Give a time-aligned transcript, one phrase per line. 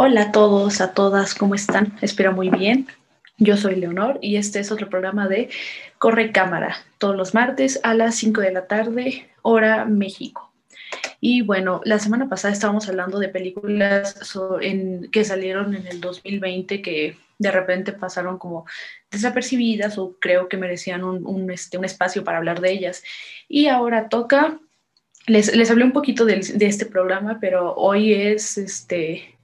[0.00, 1.98] Hola a todos, a todas, ¿cómo están?
[2.02, 2.86] Espero muy bien.
[3.36, 5.48] Yo soy Leonor y este es otro programa de
[5.98, 10.52] Corre Cámara, todos los martes a las 5 de la tarde, hora México.
[11.20, 14.14] Y bueno, la semana pasada estábamos hablando de películas
[15.10, 18.66] que salieron en el 2020 que de repente pasaron como
[19.10, 23.02] desapercibidas o creo que merecían un, este, un espacio para hablar de ellas.
[23.48, 24.60] Y ahora toca,
[25.26, 29.34] les, les hablé un poquito de este programa, pero hoy es este,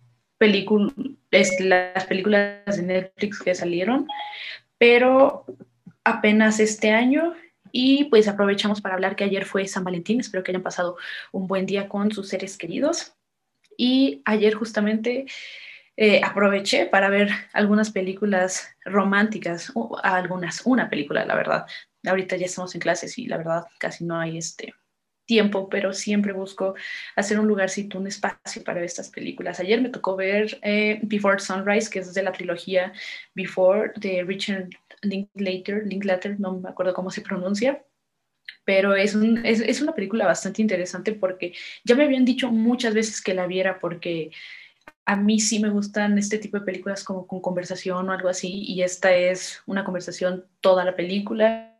[1.30, 4.06] es, las películas de Netflix que salieron,
[4.78, 5.44] pero
[6.04, 7.34] apenas este año
[7.72, 10.96] y pues aprovechamos para hablar que ayer fue San Valentín, espero que hayan pasado
[11.32, 13.14] un buen día con sus seres queridos.
[13.76, 15.26] Y ayer justamente
[15.96, 19.72] eh, aproveché para ver algunas películas románticas,
[20.04, 21.66] algunas, una película, la verdad.
[22.06, 24.74] Ahorita ya estamos en clases y la verdad casi no hay este,
[25.26, 26.74] tiempo, pero siempre busco
[27.16, 29.60] hacer un lugarcito, un espacio para estas películas.
[29.60, 32.92] Ayer me tocó ver eh, Before Sunrise, que es de la trilogía
[33.34, 34.68] Before de Richard
[35.02, 37.84] Linklater, Linklater, no me acuerdo cómo se pronuncia,
[38.64, 41.52] pero es, es, una película bastante interesante porque
[41.84, 44.30] ya me habían dicho muchas veces que la viera porque
[45.06, 48.64] a mí sí me gustan este tipo de películas como con conversación o algo así
[48.66, 51.73] y esta es una conversación toda la película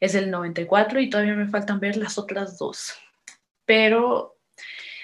[0.00, 2.94] es del 94 y todavía me faltan ver las otras dos.
[3.64, 4.36] Pero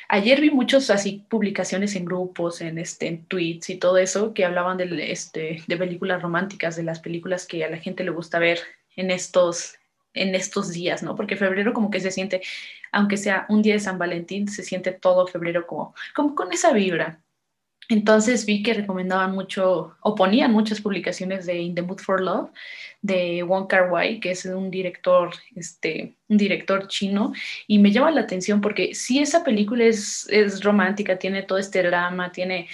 [0.08, 4.44] ayer vi muchos así publicaciones en grupos, en, este, en tweets y todo eso que
[4.44, 8.38] hablaban de, este, de películas románticas, de las películas que a la gente le gusta
[8.38, 8.58] ver
[8.96, 9.76] en estos,
[10.14, 11.14] en estos días, ¿no?
[11.14, 12.42] Porque febrero como que se siente,
[12.90, 16.72] aunque sea un día de San Valentín, se siente todo febrero como, como con esa
[16.72, 17.20] vibra.
[17.88, 22.50] Entonces vi que recomendaban mucho o ponían muchas publicaciones de In the Mood for Love
[23.00, 27.32] de Wong Kar Wai, que es un director, este, un director chino,
[27.66, 31.82] y me llama la atención porque si esa película es, es romántica, tiene todo este
[31.82, 32.68] drama, tiene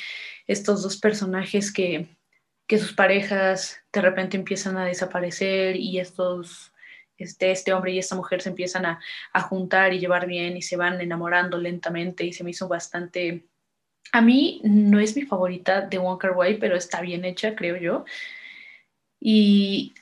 [0.49, 2.09] estos dos personajes que,
[2.67, 6.73] que sus parejas de repente empiezan a desaparecer y estos
[7.17, 9.01] este, este hombre y esta mujer se empiezan a,
[9.33, 13.45] a juntar y llevar bien y se van enamorando lentamente y se me hizo bastante
[14.13, 18.05] a mí no es mi favorita de Wonka Wai, pero está bien hecha, creo yo.
[19.21, 19.95] Y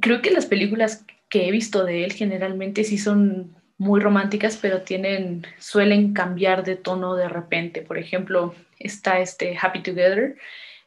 [0.00, 4.82] creo que las películas que he visto de él generalmente sí son muy románticas, pero
[4.82, 7.82] tienen, suelen cambiar de tono de repente.
[7.82, 10.36] Por ejemplo, está este Happy Together,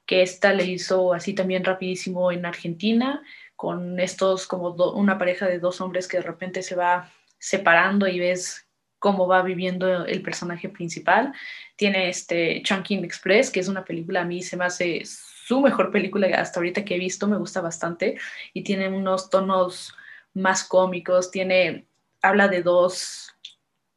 [0.06, 3.24] que esta le hizo así también rapidísimo en Argentina,
[3.56, 8.20] con estos como una pareja de dos hombres que de repente se va separando y
[8.20, 8.68] ves
[9.02, 11.34] cómo va viviendo el personaje principal.
[11.76, 15.92] Tiene este Chunking Express, que es una película, a mí se me hace su mejor
[15.92, 18.20] película hasta ahorita que he visto, me gusta bastante,
[18.54, 19.96] y tiene unos tonos
[20.36, 21.88] más cómicos, tiene,
[22.22, 23.34] habla de dos,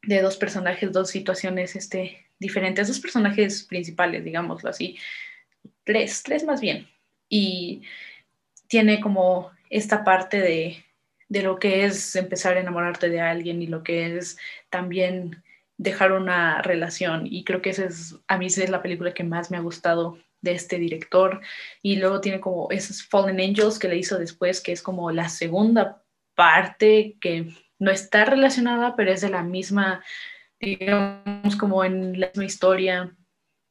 [0.01, 4.97] de dos personajes, dos situaciones este, diferentes, dos personajes principales, digámoslo así,
[5.83, 6.89] tres, tres más bien,
[7.29, 7.83] y
[8.67, 10.83] tiene como esta parte de
[11.27, 14.37] de lo que es empezar a enamorarte de alguien y lo que es
[14.69, 15.43] también
[15.77, 17.27] dejar una relación.
[17.29, 20.17] Y creo que esa es, a mí es la película que más me ha gustado
[20.41, 21.41] de este director.
[21.81, 25.29] Y luego tiene como esos Fallen Angels que le hizo después, que es como la
[25.29, 26.03] segunda
[26.35, 27.49] parte que
[27.79, 30.03] no está relacionada, pero es de la misma,
[30.59, 33.15] digamos, como en la misma historia.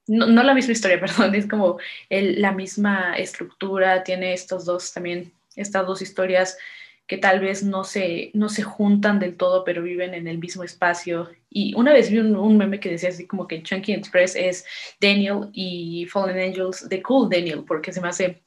[0.06, 1.78] No, no la misma historia, perdón, es como
[2.10, 6.58] la misma estructura, tiene estos dos también, estas dos historias
[7.06, 10.64] que tal vez no se, no se juntan del todo, pero viven en el mismo
[10.64, 11.28] espacio.
[11.50, 14.64] Y una vez vi un, meme que decía así como que Chunky Express es
[15.00, 18.42] Daniel y Fallen Angels de Cool Daniel, porque se me hace,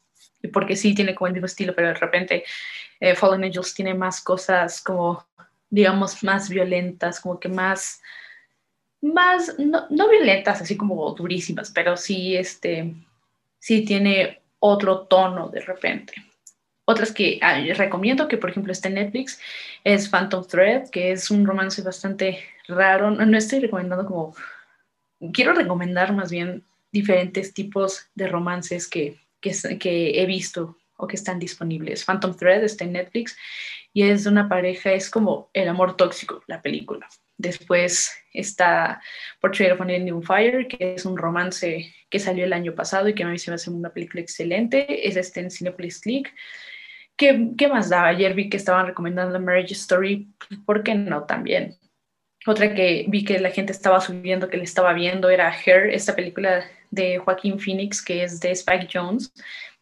[0.52, 2.44] porque sí tiene como el mismo estilo, pero de repente
[3.00, 5.28] eh, Fallen Angels tiene más cosas como,
[5.70, 8.02] digamos, más violentas, como que más,
[9.02, 12.96] más, no, no violentas, así como durísimas, pero sí, este,
[13.60, 16.14] sí tiene otro tono de repente.
[16.90, 19.42] Otras que ah, recomiendo, que por ejemplo está en Netflix,
[19.84, 23.12] es Phantom Thread, que es un romance bastante raro.
[23.12, 24.34] No, estoy recomendando como...
[25.34, 31.18] Quiero recomendar más bien diferentes tipos de romances que, que, que he visto o que
[31.18, 32.06] están disponibles.
[32.06, 33.36] Phantom Thread está en Netflix
[33.92, 37.10] y es una pareja, es como el amor tóxico, la película.
[37.38, 39.02] Después está
[39.42, 43.14] Portrait of an Indian Fire, que es un romance que salió el año pasado y
[43.14, 45.06] que a mí se me hace una película excelente.
[45.06, 46.34] Es este en Cinepolis Click.
[47.18, 48.06] ¿Qué, ¿Qué, más da?
[48.06, 50.32] Ayer vi que estaban recomendando Marriage Story,
[50.66, 51.76] ¿por qué no también?
[52.46, 56.16] Otra que vi que la gente estaba subiendo, que le estaba viendo, era Her, esta
[56.16, 59.34] película de Joaquín Phoenix, que es de Spike Jones,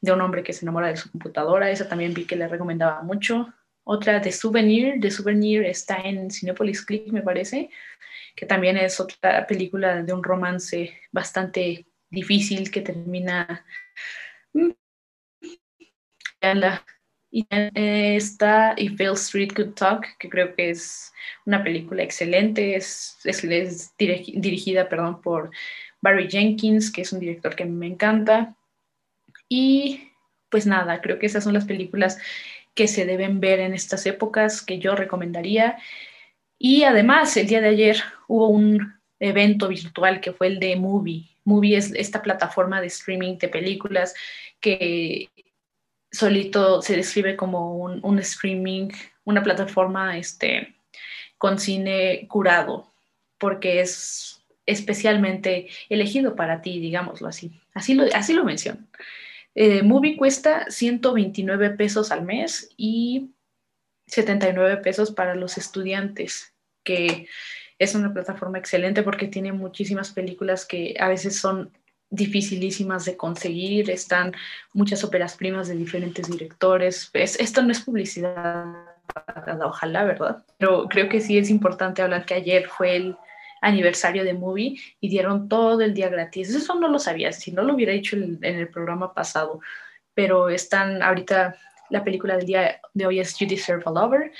[0.01, 1.69] de un hombre que se enamora de su computadora.
[1.69, 3.53] Esa también vi que le recomendaba mucho.
[3.83, 7.69] Otra de Souvenir, de Souvenir está en Cinepolis Click, me parece,
[8.35, 13.65] que también es otra película de un romance bastante difícil que termina
[14.53, 14.71] mm,
[17.35, 21.11] y está If Bill Street Could Talk, que creo que es
[21.45, 25.51] una película excelente, es, es, dirigida perdón, por
[25.99, 28.55] Barry Jenkins, que es un director que me encanta.
[29.49, 30.13] Y
[30.47, 32.19] pues nada, creo que esas son las películas
[32.73, 35.77] que se deben ver en estas épocas que yo recomendaría.
[36.57, 37.97] Y además, el día de ayer
[38.29, 41.35] hubo un evento virtual que fue el de Movie.
[41.43, 44.13] Movie es esta plataforma de streaming de películas
[44.61, 45.29] que
[46.15, 48.89] solito se describe como un, streaming,
[49.23, 50.75] una plataforma este,
[51.37, 52.91] con cine curado,
[53.37, 57.61] porque es especialmente elegido para ti, digámoslo así.
[57.73, 58.87] Así lo, así lo menciono.
[59.53, 63.31] Eh, Movie cuesta 129 pesos al mes y
[64.07, 66.53] 79 pesos para los estudiantes,
[66.83, 67.27] que
[67.79, 71.71] es una plataforma excelente porque tiene muchísimas películas que a veces son
[72.09, 74.33] dificilísimas de conseguir, están
[74.73, 77.09] muchas óperas primas de diferentes directores.
[77.13, 78.65] esto no es publicidad,
[79.63, 80.43] ojalá, ¿verdad?
[80.57, 83.17] Pero creo que sí es importante hablar que ayer fue el
[83.61, 86.53] aniversario de Movie y dieron todo el día gratis.
[86.53, 89.59] Eso no lo sabía, si no lo hubiera dicho en el programa pasado,
[90.13, 91.57] pero están ahorita,
[91.89, 94.31] la película del día de hoy es You Deserve a Lover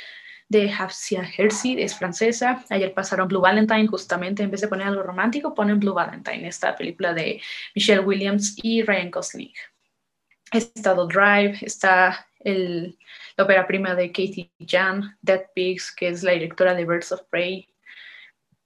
[0.48, 2.64] de Hafsia Hersey, es francesa.
[2.70, 6.76] Ayer pasaron Blue Valentine, justamente en vez de poner algo romántico, ponen Blue Valentine, esta
[6.76, 7.42] película de
[7.74, 9.54] Michelle Williams y Ryan Gosling.
[10.52, 12.98] Ha estado Drive, está el,
[13.36, 17.24] la ópera prima de Katie Jan, Dead Pigs, que es la directora de Birds of
[17.30, 17.68] Prey.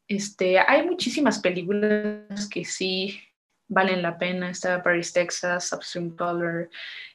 [0.07, 3.21] Este, hay muchísimas películas que sí
[3.69, 4.49] valen la pena.
[4.49, 6.69] Está Paris, Texas, Upstream Color,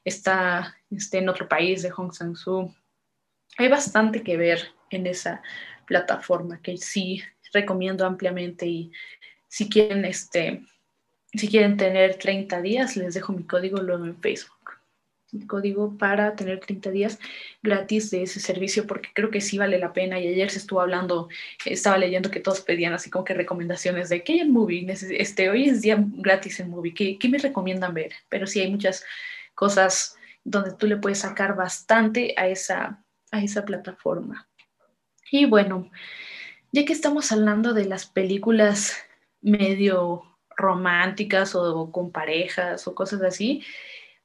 [0.05, 2.75] está este, en otro país de Hong Sang-soo
[3.59, 5.43] hay bastante que ver en esa
[5.87, 7.23] plataforma que sí
[7.53, 8.93] recomiendo ampliamente y
[9.49, 10.63] si quieren este
[11.33, 14.53] si quieren tener 30 días les dejo mi código luego en Facebook.
[15.33, 17.19] Mi código para tener 30 días
[17.61, 20.21] gratis de ese servicio porque creo que sí vale la pena.
[20.21, 21.29] Y ayer se estuvo hablando
[21.65, 25.69] estaba leyendo que todos pedían así como que recomendaciones de que en movie este hoy
[25.69, 28.13] es día gratis en movie ¿qué, qué me recomiendan ver?
[28.29, 29.05] pero sí hay muchas
[29.57, 33.04] cosas donde tú le puedes sacar bastante a esa
[33.35, 34.49] a esa plataforma.
[35.31, 35.91] Y bueno,
[36.73, 38.97] ya que estamos hablando de las películas
[39.41, 40.23] medio
[40.57, 43.65] románticas o con parejas o cosas así,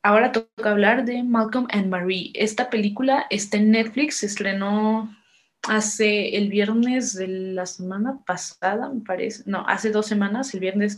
[0.04, 2.32] ahora toca hablar de Malcolm and Marie.
[2.36, 5.16] Esta película está en Netflix, se estrenó
[5.68, 10.98] hace el viernes de la semana pasada, me parece, no, hace dos semanas, el viernes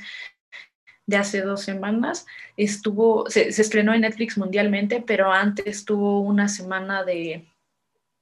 [1.08, 2.26] de hace dos semanas,
[2.58, 7.51] estuvo, se, se estrenó en Netflix mundialmente, pero antes tuvo una semana de,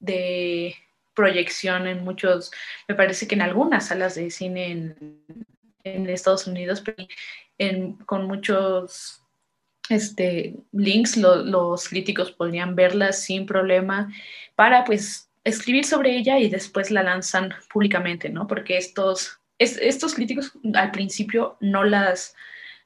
[0.00, 0.74] de
[1.14, 2.50] proyección en muchos,
[2.88, 4.94] me parece que en algunas salas de cine
[5.84, 6.82] en, Estados Unidos,
[8.06, 9.22] con muchos
[9.88, 14.12] este, links los críticos podrían verla sin problema
[14.54, 18.46] para pues escribir sobre ella y después la lanzan públicamente, ¿no?
[18.46, 22.34] Porque estos, estos críticos al principio no las...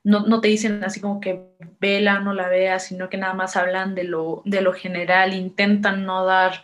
[0.07, 1.43] No, no, te dicen así como que
[1.81, 6.05] vela, no la veas, sino que nada más hablan de lo, de lo general, intentan
[6.05, 6.63] no dar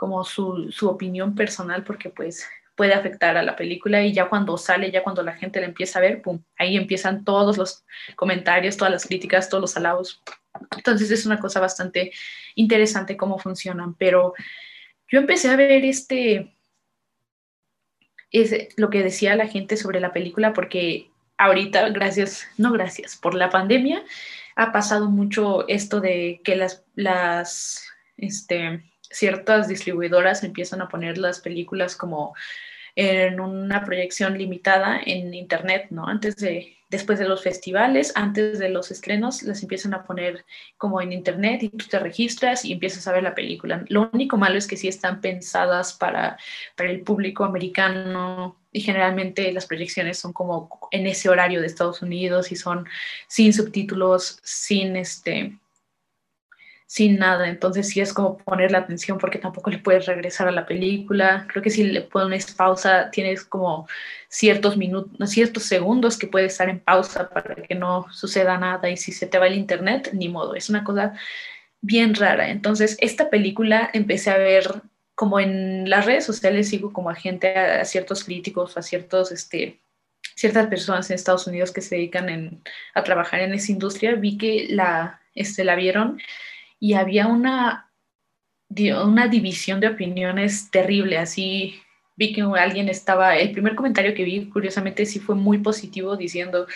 [0.00, 4.56] como su, su opinión personal porque pues puede afectar a la película y ya cuando
[4.56, 7.84] sale, ya cuando la gente la empieza a ver, pum, ahí empiezan todos los
[8.16, 10.22] comentarios, todas las críticas, todos los halagos.
[10.74, 12.12] Entonces es una cosa bastante
[12.54, 14.32] interesante cómo funcionan, pero
[15.06, 16.56] yo empecé a ver este,
[18.30, 23.34] es lo que decía la gente sobre la película porque ahorita, gracias, no gracias, por
[23.34, 24.02] la pandemia
[24.56, 31.40] ha pasado mucho esto de que las, las, este, ciertas distribuidoras empiezan a poner las
[31.40, 32.34] películas como
[32.96, 36.06] en una proyección limitada en internet, ¿no?
[36.06, 40.44] Antes de, después de los festivales, antes de los estrenos, las empiezan a poner
[40.76, 43.84] como en internet y tú te registras y empiezas a ver la película.
[43.88, 46.36] Lo único malo es que sí están pensadas para,
[46.76, 52.02] para el público americano y generalmente las proyecciones son como en ese horario de Estados
[52.02, 52.86] Unidos y son
[53.28, 55.58] sin subtítulos, sin este
[56.90, 57.48] sin nada.
[57.48, 61.46] Entonces sí es como poner la atención porque tampoco le puedes regresar a la película.
[61.48, 63.86] Creo que si le pones pausa, tienes como
[64.28, 68.90] ciertos minutos, ciertos segundos que puedes estar en pausa para que no suceda nada.
[68.90, 70.56] Y si se te va el internet, ni modo.
[70.56, 71.14] Es una cosa
[71.80, 72.50] bien rara.
[72.50, 74.82] Entonces, esta película empecé a ver
[75.14, 79.78] como en las redes sociales, sigo como a gente, a, ciertos críticos, a ciertos, este,
[80.34, 82.62] ciertas personas en Estados Unidos que se dedican
[82.94, 86.18] a trabajar en esa industria, vi que la, este, la vieron
[86.80, 87.92] y había una,
[89.04, 91.80] una división de opiniones terrible, así
[92.16, 96.66] vi que alguien estaba, el primer comentario que vi, curiosamente, sí fue muy positivo, diciendo,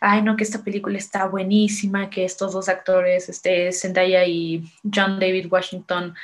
[0.00, 5.18] ay no, que esta película está buenísima, que estos dos actores, este, Zendaya y John
[5.18, 6.14] David Washington,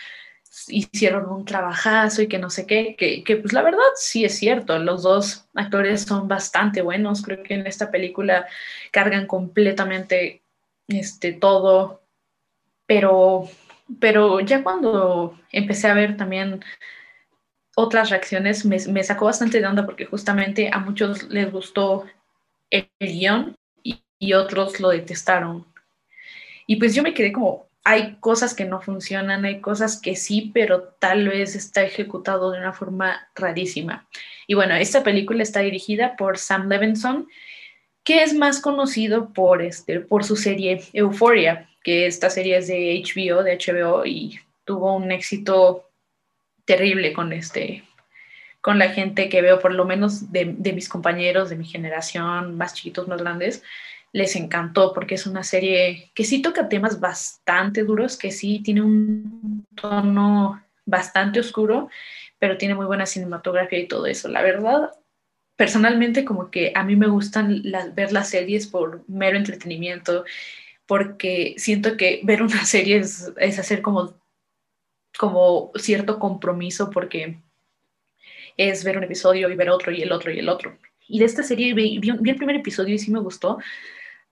[0.68, 4.36] hicieron un trabajazo y que no sé qué, que, que, pues la verdad sí es
[4.38, 8.46] cierto, los dos actores son bastante buenos, creo que en esta película
[8.90, 10.42] cargan completamente
[10.88, 12.01] este, todo,
[12.92, 13.48] pero,
[14.00, 16.62] pero ya cuando empecé a ver también
[17.74, 22.04] otras reacciones me, sacó bastante de onda porque justamente a muchos les gustó
[22.68, 25.64] el guion y, y otros lo detestaron.
[26.66, 30.50] Y pues yo me quedé como, hay cosas que no funcionan, hay cosas que sí,
[30.52, 34.06] pero tal vez está ejecutado de una forma rarísima.
[34.46, 37.26] Y bueno, esta película está dirigida por Sam Levinson,
[38.04, 43.02] que es más conocido por, este, por su serie Euphoria, que esta serie es de
[43.02, 45.90] HBO, de HBO, y tuvo un éxito
[46.64, 47.84] terrible con este
[48.60, 52.56] con la gente que veo, por lo menos de, de mis compañeros de mi generación,
[52.56, 53.64] más chiquitos, más grandes,
[54.12, 58.82] les encantó porque es una serie que sí toca temas bastante duros, que sí tiene
[58.82, 61.88] un tono bastante oscuro,
[62.38, 64.28] pero tiene muy buena cinematografía y todo eso.
[64.28, 64.90] La verdad,
[65.56, 67.62] personalmente como que a mí me gustan
[67.94, 70.24] ver las series por mero entretenimiento,
[70.92, 74.12] porque siento que ver una serie es, es hacer como,
[75.18, 77.38] como cierto compromiso, porque
[78.58, 80.76] es ver un episodio y ver otro y el otro y el otro.
[81.08, 83.56] Y de esta serie vi, vi, vi el primer episodio y sí me gustó,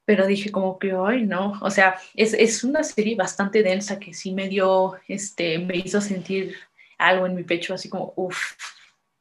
[0.04, 4.12] pero dije como que, ay, no, o sea, es, es, una serie bastante densa que
[4.12, 6.56] sí me dio, este, me hizo sentir
[6.98, 8.52] algo en mi pecho, así como, uff,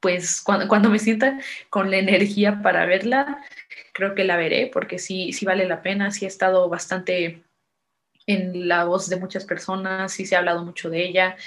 [0.02, 3.42] pues cuando, cuando me sienta con la energía para verla,
[4.00, 7.44] creo que la veré, porque sí, sí vale la pena, sí ha estado bastante
[8.26, 11.38] en la voz de muchas personas, sí se ha hablado mucho de ella,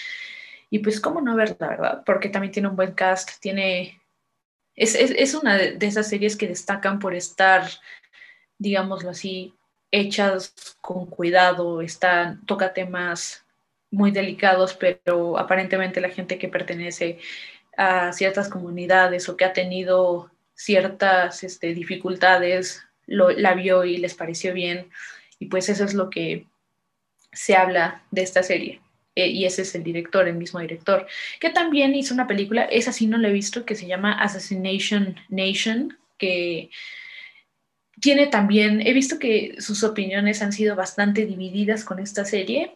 [0.70, 2.02] y pues cómo no verla, ¿verdad?
[2.06, 4.00] Porque también tiene un buen cast, tiene...
[4.74, 7.64] Es, es, es una de esas series que destacan por estar
[8.62, 9.54] digámoslo así,
[9.90, 13.44] hechas con cuidado, están, toca temas
[13.90, 17.18] muy delicados, pero aparentemente la gente que pertenece
[17.76, 20.30] a ciertas comunidades o que ha tenido
[20.64, 24.88] ciertas este, dificultades, lo, la vio y les pareció bien.
[25.38, 26.46] Y pues eso es lo que
[27.32, 28.80] se habla de esta serie.
[29.14, 31.06] Eh, y ese es el director, el mismo director,
[31.38, 35.16] que también hizo una película, esa sí no la he visto, que se llama Assassination
[35.28, 36.70] Nation, que
[38.00, 42.74] tiene también, he visto que sus opiniones han sido bastante divididas con esta serie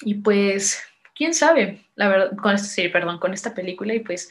[0.00, 0.82] y pues,
[1.14, 4.30] quién sabe, la verdad, con esta serie, perdón, con esta película y pues,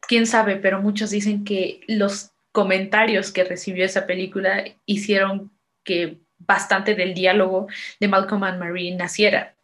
[0.00, 5.50] quién sabe, pero muchos dicen que los comentarios que recibió esa película hicieron
[5.84, 7.68] que bastante del diálogo
[8.00, 9.54] de Malcolm and Marie naciera.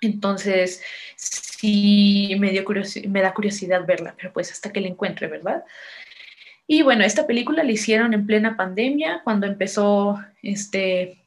[0.00, 0.82] Entonces,
[1.16, 2.64] sí me, dio
[3.08, 5.64] me da curiosidad verla, pero pues hasta que la encuentre, ¿verdad?
[6.66, 11.18] Y bueno, esta película la hicieron en plena pandemia, cuando empezó este,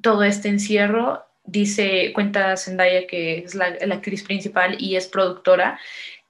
[0.00, 1.24] todo este encierro.
[1.44, 5.78] Dice, cuenta Zendaya, que es la, la actriz principal y es productora,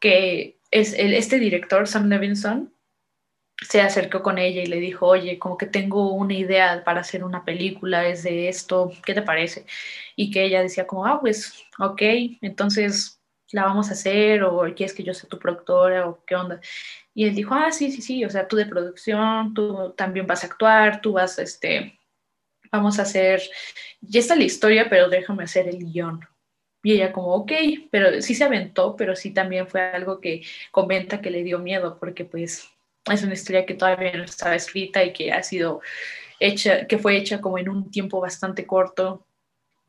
[0.00, 2.74] que es el, este director, Sam Levinson,
[3.60, 7.22] se acercó con ella y le dijo, oye, como que tengo una idea para hacer
[7.22, 9.66] una película, es de esto, ¿qué te parece?
[10.16, 12.02] Y que ella decía como, ah, pues, ok,
[12.40, 13.20] entonces
[13.52, 16.60] la vamos a hacer, o quieres que yo sea tu productora, o qué onda.
[17.14, 20.42] Y él dijo, ah, sí, sí, sí, o sea, tú de producción, tú también vas
[20.44, 21.98] a actuar, tú vas, este,
[22.72, 23.42] vamos a hacer,
[24.00, 26.20] ya está la historia, pero déjame hacer el guion.
[26.82, 27.52] Y ella como, ok,
[27.90, 31.96] pero sí se aventó, pero sí también fue algo que comenta que le dio miedo,
[31.98, 32.68] porque pues
[33.10, 35.80] es una historia que todavía no estaba escrita y que ha sido
[36.40, 39.24] hecha, que fue hecha como en un tiempo bastante corto.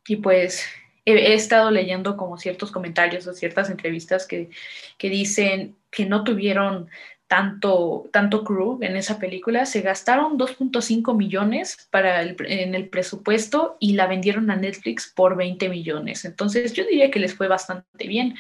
[0.07, 0.65] Y pues
[1.05, 4.49] he, estado leyendo como ciertos comentarios o ciertas entrevistas que,
[4.97, 6.89] que dicen que no tuvieron
[7.33, 13.93] tanto, tanto crew en esa película, se gastaron 2.5 millones para en el presupuesto y
[13.93, 16.25] la vendieron a Netflix por 20 millones.
[16.25, 18.35] Entonces yo diría que les fue bastante bien.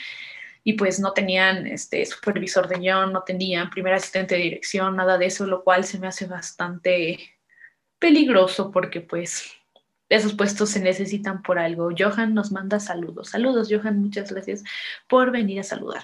[0.63, 5.17] Y pues no tenían este supervisor de guion, no tenían primer asistente de dirección, nada
[5.17, 7.17] de eso, lo cual se me hace bastante
[7.97, 9.53] peligroso porque pues
[10.07, 11.89] esos puestos se necesitan por algo.
[11.97, 13.29] Johan nos manda saludos.
[13.29, 14.63] Saludos, Johan, muchas gracias
[15.09, 16.03] por venir a saludar.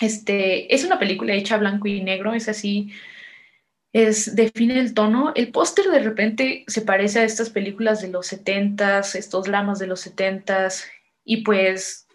[0.00, 2.92] Este, es una película hecha blanco y negro, es así,
[3.92, 5.32] es, define el tono.
[5.34, 9.86] El póster de repente se parece a estas películas de los setentas, estos lamas de
[9.86, 10.86] los setentas,
[11.24, 12.08] y pues,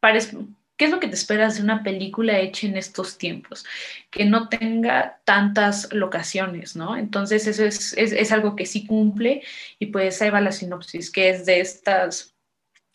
[0.00, 0.36] parece,
[0.76, 3.64] ¿qué es lo que te esperas de una película hecha en estos tiempos?
[4.10, 6.96] Que no tenga tantas locaciones, ¿no?
[6.96, 9.42] Entonces eso es, es, es algo que sí cumple
[9.78, 12.31] y pues ahí va la sinopsis, que es de estas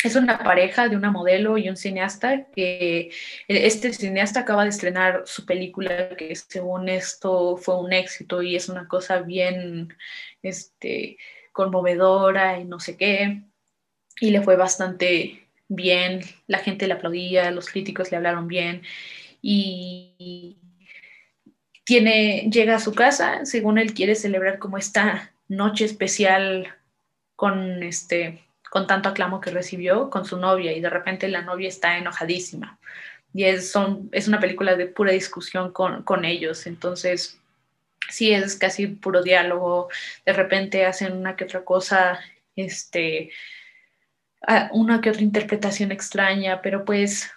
[0.03, 3.09] es una pareja de una modelo y un cineasta que
[3.47, 8.69] este cineasta acaba de estrenar su película que según esto fue un éxito y es
[8.69, 9.95] una cosa bien
[10.43, 11.17] este,
[11.51, 13.41] conmovedora y no sé qué.
[14.19, 18.83] Y le fue bastante bien, la gente le aplaudía, los críticos le hablaron bien
[19.41, 20.57] y
[21.83, 26.75] tiene, llega a su casa, según él quiere celebrar como esta noche especial
[27.35, 31.69] con este con tanto aclamo que recibió con su novia y de repente la novia
[31.69, 32.79] está enojadísima.
[33.33, 36.65] Y es, son, es una película de pura discusión con, con ellos.
[36.65, 37.39] Entonces,
[38.09, 39.89] sí es casi puro diálogo.
[40.25, 42.19] De repente hacen una que otra cosa,
[42.55, 43.31] este,
[44.71, 47.29] una que otra interpretación extraña, pero pues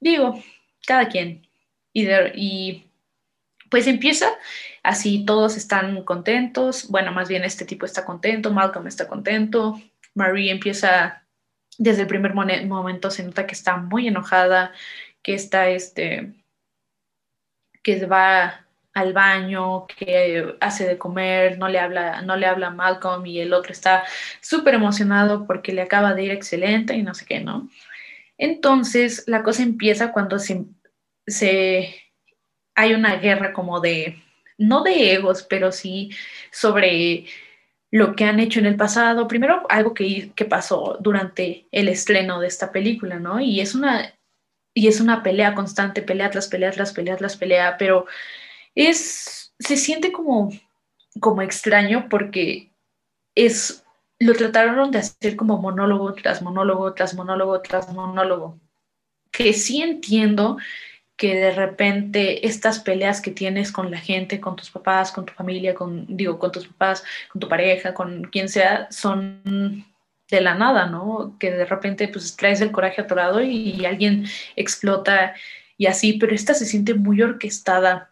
[0.00, 0.42] digo,
[0.86, 1.46] cada quien.
[1.92, 2.90] Y, y
[3.70, 4.28] pues empieza
[4.82, 6.88] así, todos están contentos.
[6.88, 9.80] Bueno, más bien este tipo está contento, Malcolm está contento,
[10.16, 11.22] Marie empieza,
[11.78, 14.72] desde el primer momento se nota que está muy enojada,
[15.22, 16.32] que está, este,
[17.82, 22.70] que va al baño, que hace de comer, no le habla, no le habla a
[22.70, 24.04] Malcolm y el otro está
[24.40, 27.68] súper emocionado porque le acaba de ir excelente y no sé qué, ¿no?
[28.38, 30.64] Entonces la cosa empieza cuando se,
[31.26, 31.94] se
[32.74, 34.22] hay una guerra como de,
[34.56, 36.10] no de egos, pero sí
[36.50, 37.26] sobre
[37.90, 39.28] lo que han hecho en el pasado.
[39.28, 43.40] Primero, algo que, que pasó durante el estreno de esta película, ¿no?
[43.40, 44.14] Y es una,
[44.76, 48.06] y es una pelea constante, pelea tras pelea tras pelea tras pelea, pero
[48.74, 50.52] es, se siente como,
[51.18, 52.70] como extraño porque
[53.34, 53.84] es,
[54.18, 58.60] lo trataron de hacer como monólogo tras monólogo tras monólogo tras monólogo,
[59.30, 60.58] que sí entiendo
[61.16, 65.32] que de repente estas peleas que tienes con la gente, con tus papás, con tu
[65.32, 69.84] familia, con, digo, con tus papás, con tu pareja, con quien sea, son
[70.30, 71.36] de la nada, ¿no?
[71.38, 75.34] Que de repente pues traes el coraje atorado y, alguien explota
[75.78, 78.10] y así, pero esta se siente muy orquestada.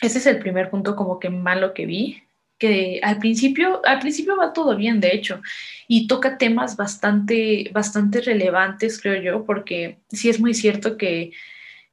[0.00, 2.22] Ese es el primer punto como que malo que vi,
[2.58, 5.40] que al principio, al principio va todo bien, de hecho,
[5.86, 11.32] y toca temas bastante, bastante relevantes, creo yo, porque sí es muy cierto que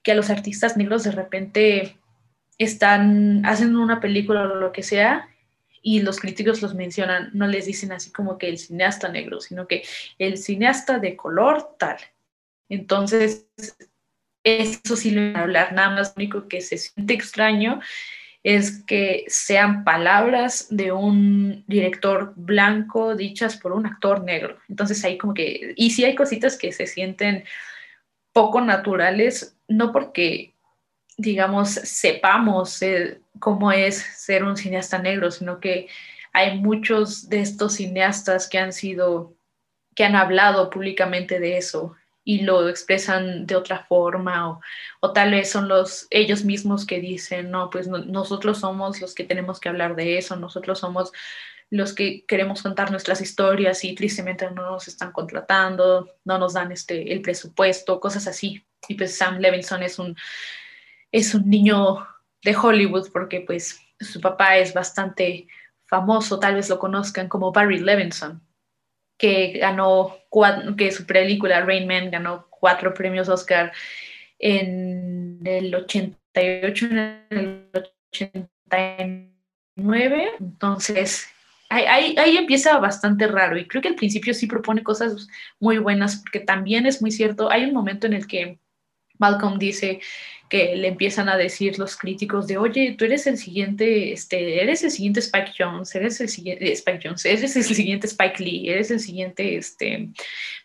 [0.04, 1.98] que a los artistas negros de repente
[2.58, 5.28] están, hacen una película o lo que sea
[5.82, 9.68] y los críticos los mencionan, no les dicen así como que el cineasta negro, sino
[9.68, 9.84] que
[10.20, 11.98] el cineasta de color tal.
[12.70, 13.48] Entonces,
[14.44, 17.80] eso sí lo voy a hablar, nada más lo único que se siente extraño
[18.44, 24.58] es que sean palabras de un director blanco dichas por un actor negro.
[24.68, 27.44] Entonces ahí como que, y sí hay cositas que se sienten
[28.34, 30.54] poco naturales, no porque,
[31.18, 35.88] digamos, sepamos eh, cómo es ser un cineasta negro, sino que
[36.34, 39.34] hay muchos de estos cineastas que han sido,
[39.96, 44.60] que han hablado públicamente de eso y lo expresan de otra forma
[45.00, 49.24] o, tal vez son los ellos mismos que dicen, no, pues nosotros somos los que
[49.24, 51.12] tenemos que hablar de eso, nosotros somos
[51.72, 56.72] los que queremos contar nuestras historias y tristemente no nos están contratando, no nos dan
[56.72, 58.64] este, el presupuesto, cosas así.
[58.90, 60.16] Y pues Sam Levinson es un,
[61.12, 62.06] es un niño
[62.44, 65.48] de Hollywood porque pues su papá es bastante
[65.86, 68.46] famoso, tal vez lo conozcan como Barry Levinson,
[69.18, 70.18] que ganó,
[70.78, 73.72] que su película Rain Man ganó cuatro premios Oscar
[74.40, 77.70] en el 88, en el
[78.12, 80.32] 89.
[80.40, 81.30] Entonces,
[81.72, 85.28] ahí, empieza bastante raro y creo que al principio sí propone cosas
[85.60, 88.60] muy buenas porque también es muy cierto, hay un momento en el que
[89.18, 90.02] Malcolm dice
[90.50, 94.84] que le empiezan a decir los críticos de, oye, tú eres el siguiente, este, eres
[94.84, 98.70] el siguiente Spike Jones, eres el siguiente, eh, Spike Jones, eres el siguiente Spike Lee,
[98.70, 100.10] eres el siguiente, este,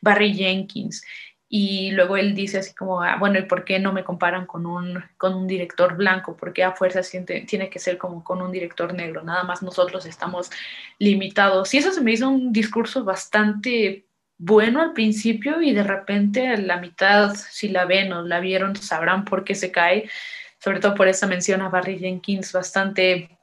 [0.01, 1.05] Barry Jenkins.
[1.49, 4.67] Y luego él dice así como, ah, bueno, ¿y por qué no me comparan con
[4.67, 6.37] un, con un director blanco?
[6.37, 7.01] ¿Por qué a fuerza
[7.47, 9.23] tiene que ser como con un director negro?
[9.23, 10.51] Nada más nosotros estamos
[10.99, 11.73] limitados.
[11.73, 14.07] Y eso se me hizo un discurso bastante
[14.39, 18.75] bueno al principio y de repente a la mitad, si la ven o la vieron,
[18.75, 20.11] sabrán por qué se cae.
[20.59, 23.39] Sobre todo por esa mención a Barry Jenkins bastante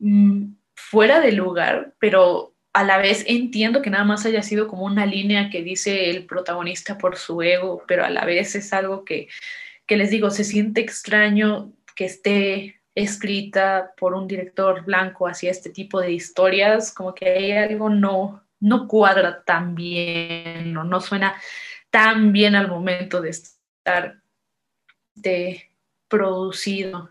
[0.00, 4.84] mm, fuera de lugar, pero a la vez entiendo que nada más haya sido como
[4.84, 9.02] una línea que dice el protagonista por su ego, pero a la vez es algo
[9.02, 9.28] que,
[9.86, 15.70] que les digo, se siente extraño que esté escrita por un director blanco hacia este
[15.70, 21.34] tipo de historias, como que hay algo no, no cuadra tan bien o no suena
[21.88, 24.20] tan bien al momento de estar
[25.14, 25.70] de
[26.08, 27.08] producido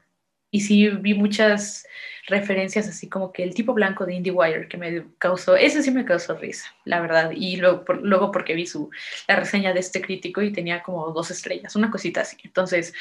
[0.55, 1.85] y sí vi muchas
[2.27, 6.05] referencias así como que el tipo blanco de IndieWire que me causó, ese sí me
[6.05, 8.89] causó risa, la verdad, y luego, luego porque vi su,
[9.27, 12.93] la reseña de este crítico y tenía como dos estrellas, una cosita así, entonces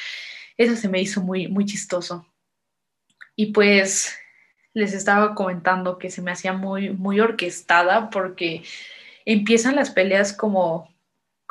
[0.57, 2.27] eso se me hizo muy, muy chistoso.
[3.37, 4.19] Y pues
[4.73, 8.65] les estaba comentando que se me hacía muy, muy orquestada porque
[9.25, 10.93] empiezan las peleas como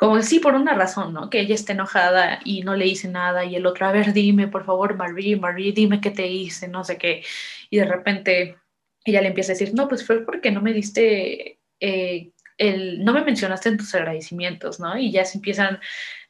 [0.04, 1.30] como sí por una razón, ¿no?
[1.30, 4.48] Que ella esté enojada y no le dice nada y el otro, a ver, dime,
[4.48, 7.24] por favor, Marie, Marie, dime qué te hice, no sé qué.
[7.70, 8.58] Y de repente
[9.02, 13.14] ella le empieza a decir, no, pues fue porque no me diste, eh, el, no
[13.14, 14.98] me mencionaste en tus agradecimientos, ¿no?
[14.98, 15.80] Y ya se empiezan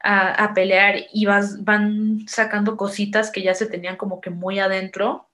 [0.00, 4.60] a, a, pelear y vas, van sacando cositas que ya se tenían como que muy
[4.60, 5.30] adentro,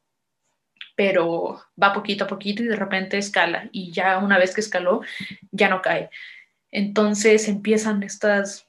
[0.97, 5.03] pero va poquito a poquito y de repente escala y ya una vez que escaló,
[5.53, 6.09] ya no cae.
[6.73, 8.69] Entonces empiezan estas,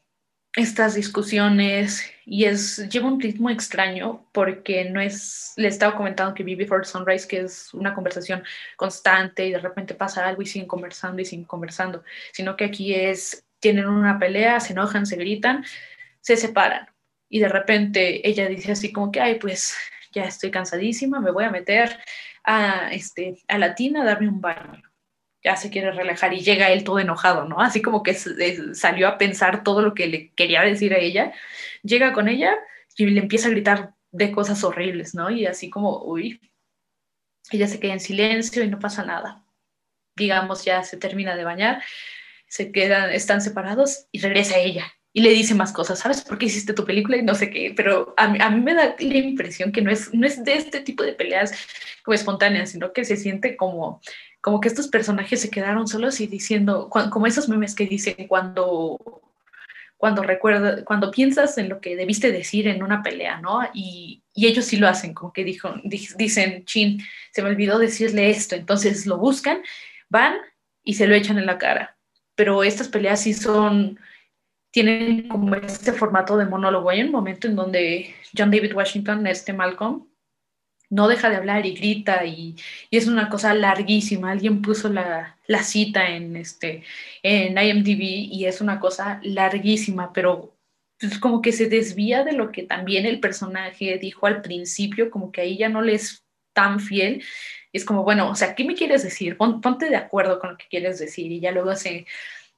[0.55, 6.43] estas discusiones y es, lleva un ritmo extraño porque no es, le estaba comentando que
[6.43, 8.43] vi Before Sunrise, que es una conversación
[8.75, 12.93] constante y de repente pasa algo y siguen conversando y siguen conversando, sino que aquí
[12.93, 15.63] es, tienen una pelea, se enojan, se gritan,
[16.21, 16.87] se separan
[17.29, 19.75] y de repente ella dice así como que, ay, pues
[20.11, 21.97] ya estoy cansadísima, me voy a meter
[22.43, 24.90] a, este, a la tina a darme un baño
[25.43, 27.61] ya se quiere relajar y llega él todo enojado, ¿no?
[27.61, 31.33] Así como que salió a pensar todo lo que le quería decir a ella,
[31.83, 32.57] llega con ella
[32.95, 35.29] y le empieza a gritar de cosas horribles, ¿no?
[35.31, 36.39] Y así como, uy,
[37.51, 39.43] ella se queda en silencio y no pasa nada.
[40.15, 41.83] Digamos, ya se termina de bañar,
[42.47, 46.45] se quedan, están separados y regresa ella y le dice más cosas, ¿sabes por qué
[46.45, 47.17] hiciste tu película?
[47.17, 49.91] Y no sé qué, pero a mí, a mí me da la impresión que no
[49.91, 51.51] es, no es de este tipo de peleas
[52.03, 54.01] como espontáneas, sino que se siente como
[54.41, 59.21] como que estos personajes se quedaron solos y diciendo, como esos memes que dicen cuando,
[59.97, 63.61] cuando recuerda, cuando piensas en lo que debiste decir en una pelea, ¿no?
[63.73, 68.31] Y, y ellos sí lo hacen, como que dijo, dicen, chin, se me olvidó decirle
[68.31, 69.61] esto, entonces lo buscan,
[70.09, 70.35] van
[70.83, 71.95] y se lo echan en la cara.
[72.33, 73.99] Pero estas peleas sí son,
[74.71, 76.89] tienen como este formato de monólogo.
[76.89, 80.07] Hay un momento en donde John David Washington, este Malcolm,
[80.89, 82.55] no deja de hablar y grita y,
[82.91, 84.31] es una cosa larguísima.
[84.31, 86.83] Alguien puso la, cita en, este,
[87.23, 90.57] en IMDb y es una cosa larguísima, pero
[90.99, 95.31] pues, como que se desvía de lo que también el personaje dijo al principio, como
[95.31, 97.23] que ahí ya no le es tan fiel.
[97.73, 99.37] Es como, bueno, o sea, ¿qué me quieres decir?
[99.37, 102.05] ponte de acuerdo con lo que quieres decir y ya luego se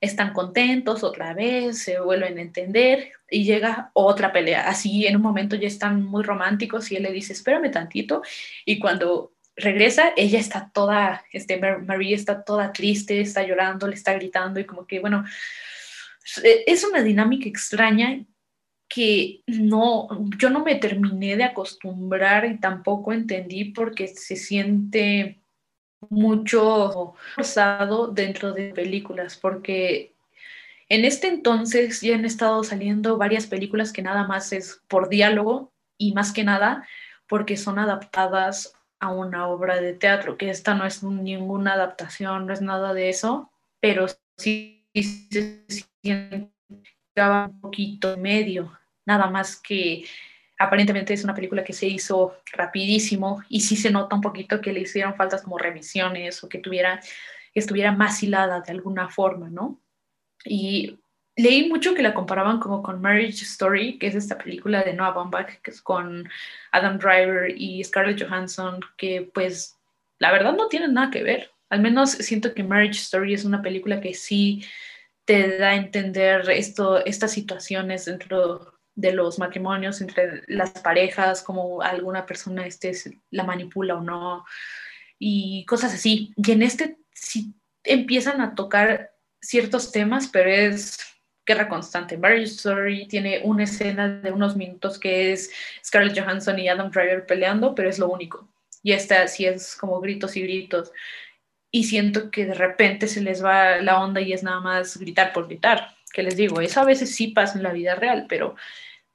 [0.04, 4.68] están contentos otra vez, se vuelven a entender y llega otra pelea.
[4.68, 8.22] Así en un momento ya están muy románticos y él le dice, espérame tantito.
[8.66, 11.62] Y cuando regresa, ella está toda, este,
[12.12, 15.24] está toda triste, está llorando, le está gritando y como que, bueno,
[16.44, 18.26] es una dinámica extraña
[18.90, 25.43] que no, yo no me terminé de acostumbrar y tampoco entendí porque se siente
[26.10, 30.14] mucho forzado dentro de películas, porque
[30.90, 35.72] en este entonces ya han estado saliendo varias películas que nada más es por diálogo
[35.98, 36.88] y más que nada
[37.28, 42.54] porque son adaptadas a una obra de teatro, que esta no es ninguna adaptación, no
[42.54, 44.06] es nada de eso, pero
[44.38, 45.66] sí se
[46.02, 46.52] siente
[47.16, 48.72] un poquito medio,
[49.06, 50.06] nada más que
[50.58, 54.74] aparentemente es una película que se hizo rapidísimo y sí se nota un poquito que
[54.74, 57.00] le hicieron faltas como revisiones o que tuviera,
[57.54, 59.82] estuviera más hilada de alguna forma, ¿no?
[60.46, 61.00] Y
[61.36, 65.12] leí mucho que la comparaban como con Marriage Story, que es esta película de Noah
[65.12, 66.30] Baumbach, que es con
[66.72, 69.80] Adam Driver y Scarlett Johansson, que pues
[70.20, 71.52] la verdad no tienen nada que ver.
[71.70, 74.64] Al menos siento que Marriage Story es una película que sí
[75.26, 81.82] te da a entender esto, estas situaciones dentro de los matrimonios entre las parejas, como
[81.82, 82.94] alguna persona este,
[83.32, 84.46] la manipula o no,
[85.18, 86.34] y cosas así.
[86.36, 87.54] Y en este sí
[87.84, 91.00] empiezan a tocar ciertos temas, pero es
[91.46, 92.18] guerra constante.
[92.18, 95.52] Marriage Story tiene una escena de unos minutos que es
[95.84, 98.48] Scarlett Johansson y Adam Driver peleando, pero es lo único.
[98.82, 100.92] Y esta sí es como gritos y gritos.
[101.72, 105.34] Y siento que de repente se les va la onda y es nada más gritar
[105.34, 108.56] por gritar que les digo, eso a veces sí pasa en la vida real, pero,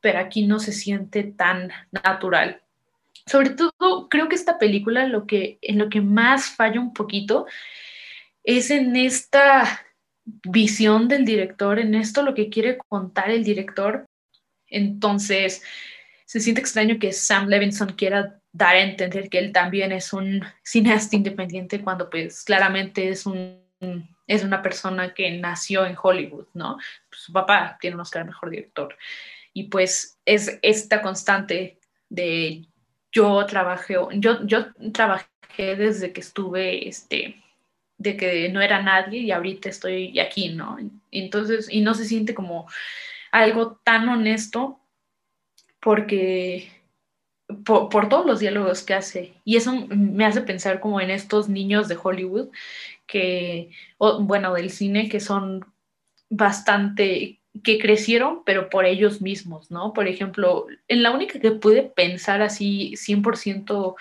[0.01, 1.71] pero aquí no se siente tan
[2.05, 2.61] natural.
[3.25, 7.47] Sobre todo, creo que esta película lo que, en lo que más falla un poquito
[8.43, 9.87] es en esta
[10.25, 14.05] visión del director, en esto lo que quiere contar el director.
[14.67, 15.63] Entonces,
[16.25, 20.43] se siente extraño que Sam Levinson quiera dar a entender que él también es un
[20.63, 23.63] cineasta independiente cuando pues claramente es un
[24.29, 26.77] es una persona que nació en Hollywood, ¿no?
[27.09, 28.97] Pues, su papá tiene un Oscar mejor director.
[29.53, 32.67] Y pues es esta constante de
[33.11, 35.29] yo trabajé, yo, yo trabajé
[35.77, 37.43] desde que estuve, este,
[37.97, 40.79] de que no era nadie y ahorita estoy aquí, ¿no?
[41.11, 42.69] Entonces, y no se siente como
[43.33, 44.79] algo tan honesto
[45.81, 46.71] porque
[47.65, 49.35] por, todos los diálogos que hace.
[49.45, 52.49] Y eso me hace pensar como en estos niños de Hollywood,
[53.09, 55.65] que, bueno, del cine, que son
[56.29, 59.93] bastante, que crecieron, pero por ellos mismos, ¿no?
[59.93, 63.97] Por ejemplo, en la única que pude pensar así 100%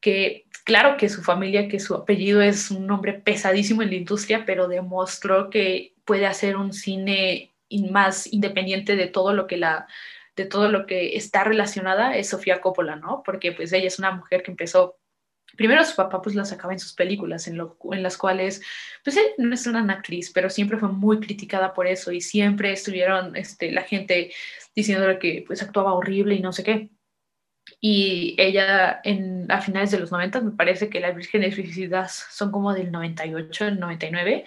[0.00, 4.44] que, claro que su familia, que su apellido es un nombre pesadísimo en la industria,
[4.44, 7.54] pero demostró que puede hacer un cine
[7.90, 9.86] más independiente de todo lo que la
[10.36, 13.22] de todo lo que está relacionada es Sofía Coppola, ¿no?
[13.24, 14.98] Porque pues ella es una mujer que empezó
[15.56, 18.62] primero su papá pues la sacaba en sus películas en, lo, en las cuales
[19.02, 22.72] pues él no es una actriz pero siempre fue muy criticada por eso y siempre
[22.72, 24.32] estuvieron este, la gente
[24.74, 26.90] diciéndole que pues actuaba horrible y no sé qué.
[27.80, 32.52] Y ella en, a finales de los 90 me parece que las vírgenes suicidas son
[32.52, 34.44] como del 98, el 99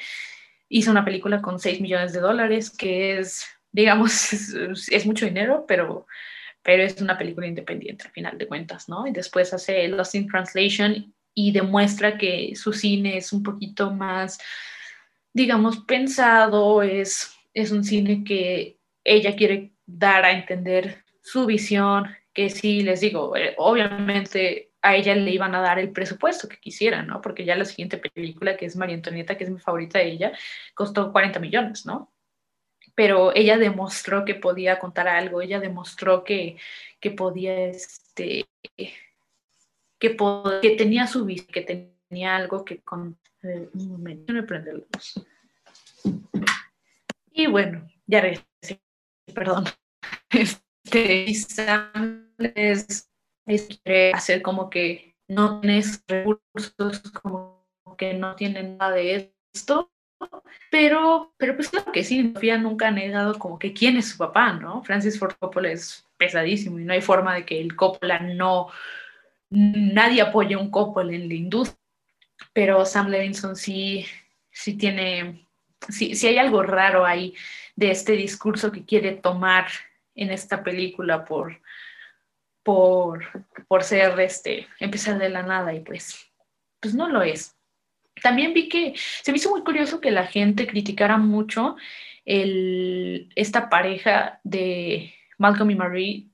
[0.69, 4.33] hizo una película con 6 millones de dólares que es digamos,
[4.91, 6.07] es, mucho dinero, pero,
[6.69, 9.07] pero es una película independiente al final de cuentas, ¿no?
[9.07, 14.37] Y después hace Lost in Translation y demuestra que su cine es un poquito más,
[15.33, 22.05] digamos, pensado, es, es un cine que ella quiere dar a entender su visión,
[22.35, 26.59] que sí, les digo, eh, obviamente a ella le iban a dar el presupuesto que
[26.59, 27.19] quisieran, ¿no?
[27.19, 30.33] Porque ya la siguiente película, que es María Antonieta, que es mi favorita de ella,
[30.75, 32.13] costó 40 millones, ¿no?
[32.99, 36.57] Pero ella demostró que podía contar algo, ella demostró que,
[36.99, 40.17] que podía, este, que,
[40.61, 41.61] que tenía su vida, que
[42.09, 43.17] tenía algo que con...
[43.41, 45.25] un momento, me prende la luz.
[47.31, 48.81] Y bueno, ya regresé,
[49.33, 49.63] perdón.
[50.91, 51.31] Este,
[52.55, 53.09] es,
[53.45, 53.79] es
[54.13, 57.65] hacer como que no tienes recursos, como
[57.97, 59.89] que no tienen nada de esto,
[60.69, 64.17] pero, pero pues claro que sí, Sofía nunca ha negado como que quién es su
[64.17, 64.83] papá, ¿no?
[64.83, 68.67] Francis Ford Coppola es pesadísimo y no hay forma de que el Coppola no,
[69.49, 71.79] nadie apoye un Coppola en la industria,
[72.53, 74.05] pero Sam Levinson sí,
[74.51, 75.47] sí tiene,
[75.87, 77.33] sí, sí hay algo raro ahí
[77.75, 79.67] de este discurso que quiere tomar
[80.15, 81.61] en esta película por,
[82.63, 83.23] por,
[83.67, 86.29] por ser este, empezar de la nada y pues,
[86.79, 87.55] pues no lo es.
[88.21, 91.75] También vi que se me hizo muy curioso que la gente criticara mucho
[92.25, 96.27] esta pareja de Malcolm y Marie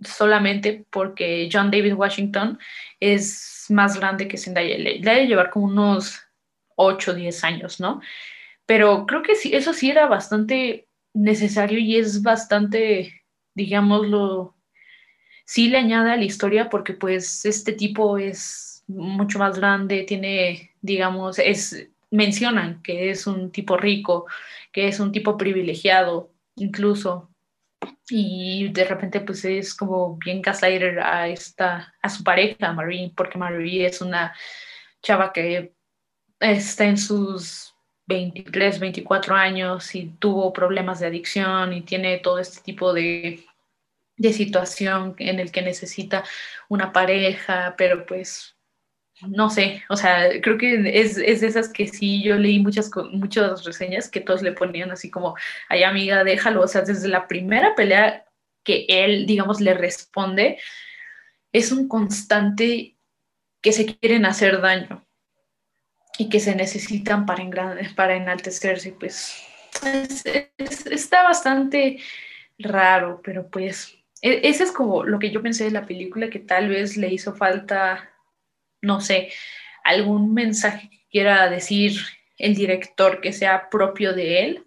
[0.00, 2.58] solamente porque John David Washington
[3.00, 4.78] es más grande que Zendaya.
[4.78, 6.20] Le debe llevar como unos
[6.76, 8.00] 8 o 10 años, ¿no?
[8.66, 14.56] Pero creo que sí, eso sí era bastante necesario y es bastante, digámoslo,
[15.44, 20.71] sí le añade a la historia porque pues este tipo es mucho más grande, tiene,
[20.82, 24.26] digamos, es, mencionan que es un tipo rico,
[24.72, 27.30] que es un tipo privilegiado, incluso,
[28.08, 33.38] y de repente pues es como bien gaslighter a esta, a su pareja, Marie, porque
[33.38, 34.34] Marie es una
[35.02, 35.72] chava que
[36.40, 37.74] está en sus
[38.06, 43.44] 23, 24 años y tuvo problemas de adicción y tiene todo este tipo de,
[44.16, 46.24] de situación en el que necesita
[46.68, 48.56] una pareja, pero pues
[49.20, 52.90] no sé, o sea, creo que es, es, de esas que sí, yo leí muchas,
[53.12, 55.36] muchas reseñas que todos le ponían así como,
[55.68, 58.26] ay amiga, déjalo, o sea, desde la primera pelea
[58.64, 60.58] que él, digamos, le responde,
[61.52, 62.96] es un constante
[63.60, 65.06] que se quieren hacer daño
[66.18, 67.44] y que se necesitan para,
[67.94, 69.44] para enaltecerse, pues
[70.90, 71.98] está bastante
[72.58, 76.38] raro, pero pues e, ese es como lo que yo pensé de la película, que
[76.38, 78.11] tal vez le hizo falta
[78.82, 79.32] no sé,
[79.84, 82.00] algún mensaje que quiera decir
[82.38, 84.64] el director que sea propio de él,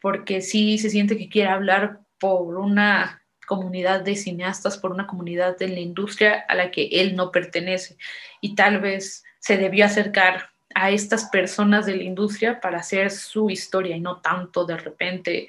[0.00, 5.58] porque sí se siente que quiere hablar por una comunidad de cineastas, por una comunidad
[5.58, 7.96] de la industria a la que él no pertenece.
[8.40, 13.50] Y tal vez se debió acercar a estas personas de la industria para hacer su
[13.50, 15.48] historia y no tanto de repente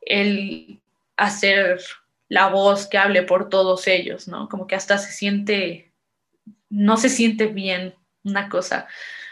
[0.00, 0.80] él
[1.16, 1.80] hacer
[2.28, 4.48] la voz que hable por todos ellos, ¿no?
[4.48, 5.87] Como que hasta se siente
[6.70, 8.86] no se siente bien una cosa,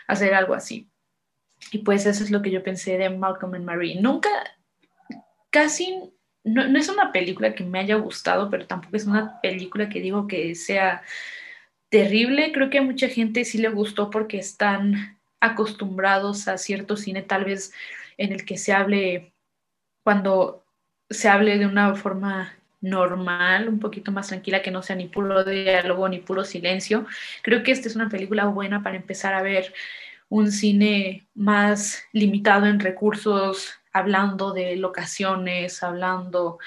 [0.07, 0.89] hacer algo así.
[1.73, 4.01] Y pues eso es lo que yo pensé de Malcolm and Marie.
[4.01, 4.31] Nunca,
[5.51, 6.13] casi,
[6.45, 10.27] no, es una película que me haya gustado, pero tampoco es una película que digo
[10.27, 11.03] que sea
[11.89, 12.53] terrible.
[12.53, 17.45] Creo que a mucha gente sí le gustó porque están acostumbrados a cierto cine, tal
[17.45, 17.73] vez
[18.17, 19.33] en el que se hable,
[20.03, 20.65] cuando
[21.11, 25.45] se hable de una forma normal, un poquito más tranquila, que no sea ni puro
[25.45, 27.07] diálogo ni puro silencio.
[27.43, 29.73] Creo que esta es una película buena para empezar a ver
[30.29, 36.59] un cine más limitado en recursos, hablando de locaciones, hablando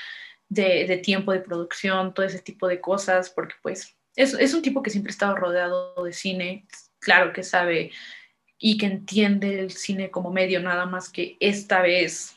[0.47, 4.81] de, tiempo de producción, todo ese tipo de cosas, porque pues es, es un tipo
[4.81, 6.65] que siempre ha estado rodeado de cine,
[6.99, 7.91] claro que sabe
[8.57, 12.35] y que entiende el cine como medio, nada más que esta vez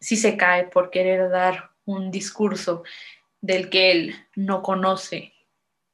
[0.00, 2.84] sí se cae por querer dar un discurso
[3.40, 5.32] del que él no conoce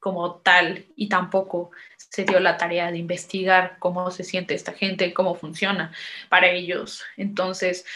[0.01, 5.15] como tal y tampoco se dio la tarea de investigar cómo se siente esta gente,
[5.15, 5.93] cómo funciona
[6.29, 7.05] para ellos.
[7.17, 7.87] Entonces,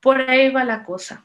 [0.00, 1.24] por ahí va la cosa.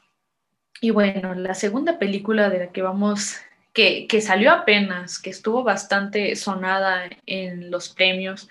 [0.79, 3.37] Y bueno, la segunda película de la que vamos,
[3.73, 8.47] que, que salió apenas, que estuvo bastante sonada en los premios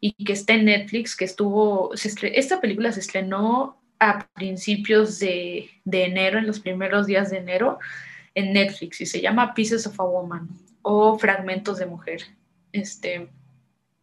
[0.00, 6.04] y que está en Netflix, que estuvo, esta película se estrenó a principios de, de
[6.04, 7.78] enero, en los primeros días de enero,
[8.34, 10.48] en Netflix y se llama Pieces of a Woman
[10.82, 12.22] o Fragmentos de Mujer.
[12.72, 13.28] Este,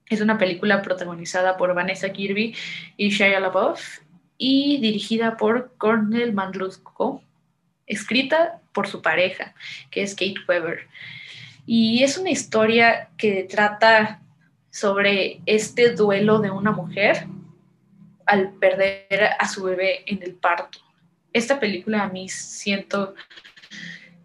[0.10, 2.55] es una película protagonizada por Vanessa Kirby
[2.97, 3.99] y Shia LaBeouf
[4.38, 7.23] y dirigida por Cornel Mandlusco,
[7.88, 9.55] escrita por su pareja,
[9.89, 10.88] que es Kate Weber.
[11.65, 14.21] Y es una historia que trata
[14.69, 17.25] sobre este duelo de una mujer
[18.25, 20.79] al perder a su bebé en el parto.
[21.33, 23.15] Esta película a mí siento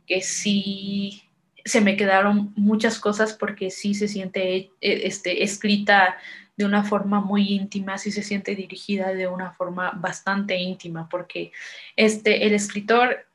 [0.06, 1.22] que sí
[1.64, 6.16] se me quedaron muchas cosas porque sí se siente eh, este, escrita
[6.56, 11.52] de una forma muy íntima, sí se siente dirigida de una forma bastante íntima, porque
[11.96, 13.26] este, el escritor,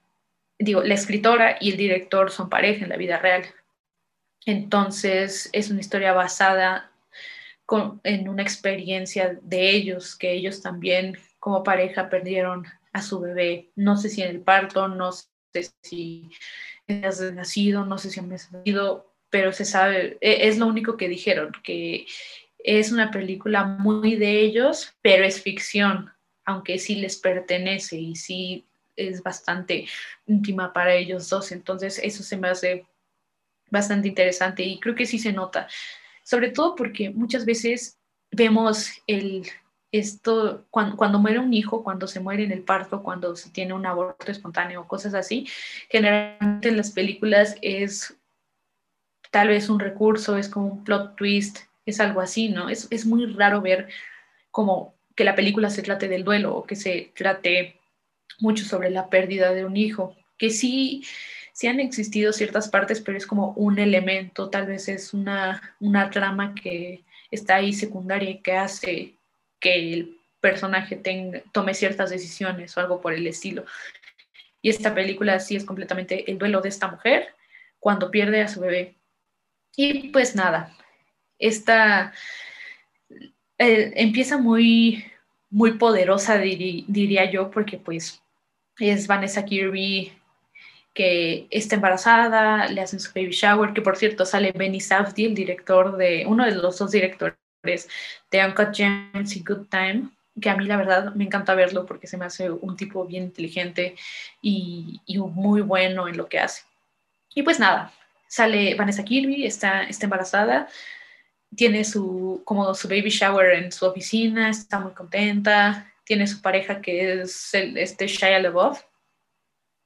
[0.60, 3.43] digo, la escritora y el director son pareja en la vida real.
[4.45, 6.91] Entonces es una historia basada
[8.04, 13.97] en una experiencia de ellos, que ellos también como pareja perdieron a su bebé, no
[13.97, 16.30] sé si en el parto, no sé si
[16.88, 21.10] has nacido, no sé si han nacido, pero se sabe, e, es lo único que
[21.10, 22.06] dijeron, que
[22.60, 26.12] es una película muy de ellos, pero es ficción,
[26.45, 29.88] aunque sí les pertenece y sí es bastante
[30.25, 32.86] íntima para ellos dos, entonces eso se me hace
[33.69, 35.67] bastante interesante y creo que sí se nota
[36.26, 38.00] sobre todo porque muchas veces
[38.32, 39.46] vemos el,
[39.92, 43.86] esto, cuando, muere un hijo, cuando se muere en el parto, cuando se tiene un
[43.86, 45.48] aborto espontáneo, cosas así,
[45.88, 48.18] generalmente en las películas es
[49.30, 52.70] tal vez un recurso, es como un plot twist, es algo así, ¿no?
[52.70, 53.88] Es, es muy raro ver
[54.50, 57.80] como que la película se trate del duelo o que se trate
[58.40, 61.06] mucho sobre la pérdida de un hijo, que sí
[61.56, 66.10] sí han existido ciertas partes, pero es como un elemento, tal vez es una, una
[66.10, 69.15] trama que está ahí secundaria y que hace
[69.62, 73.63] que el personaje tenga, tome ciertas decisiones o algo por el estilo.
[74.62, 77.30] Y esta película sí es completamente el duelo de esta mujer
[77.80, 78.96] cuando pierde a su bebé.
[79.78, 80.76] Y pues nada,
[81.39, 82.12] esta
[83.58, 85.06] eh, empieza muy,
[85.50, 88.22] muy poderosa, diría yo, porque pues
[88.78, 90.12] es Vanessa Kirby
[90.95, 95.36] que está embarazada, le hacen su baby shower, que por cierto sale Benny Safdie, el
[95.36, 97.36] director de, uno de los dos directores
[98.31, 100.10] de Uncut Gems y Good Time,
[100.41, 103.25] que a mí la verdad me encanta verlo porque se me hace un tipo bien
[103.25, 103.95] inteligente
[104.41, 106.63] y, muy bueno en lo que hace.
[107.34, 107.91] Y pues nada,
[108.29, 110.69] sale Vanessa Kirby, está, está embarazada,
[111.58, 116.81] tiene su, como su baby shower en su oficina, está muy contenta, tiene su pareja
[116.81, 118.81] que es el, este Shia LaBeouf,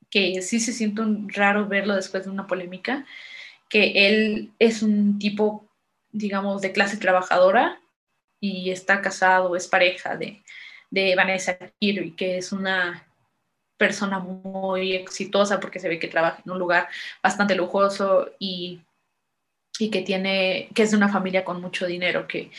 [0.09, 3.05] que sí se siente un raro verlo después de una polémica,
[3.69, 5.67] que él es un tipo,
[6.11, 7.79] digamos, de clase trabajadora
[8.39, 10.43] y está casado, es pareja de,
[10.89, 13.05] de Vanessa Kirby, que es una
[13.77, 16.89] persona muy exitosa porque se ve que trabaja en un lugar
[17.23, 18.81] bastante lujoso y,
[19.79, 22.51] y que tiene, que es de una familia con mucho dinero, que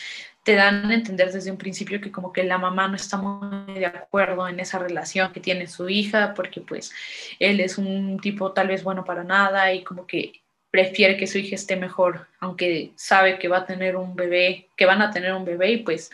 [0.43, 3.75] te dan a entender desde un principio que como que la mamá no está muy
[3.75, 6.93] de acuerdo en esa relación que tiene su hija, porque pues
[7.39, 11.39] él es un tipo tal vez bueno para nada y como que prefiere que su
[11.39, 15.33] hija esté mejor, aunque sabe que va a tener un bebé, que van a tener
[15.35, 16.11] un bebé y pues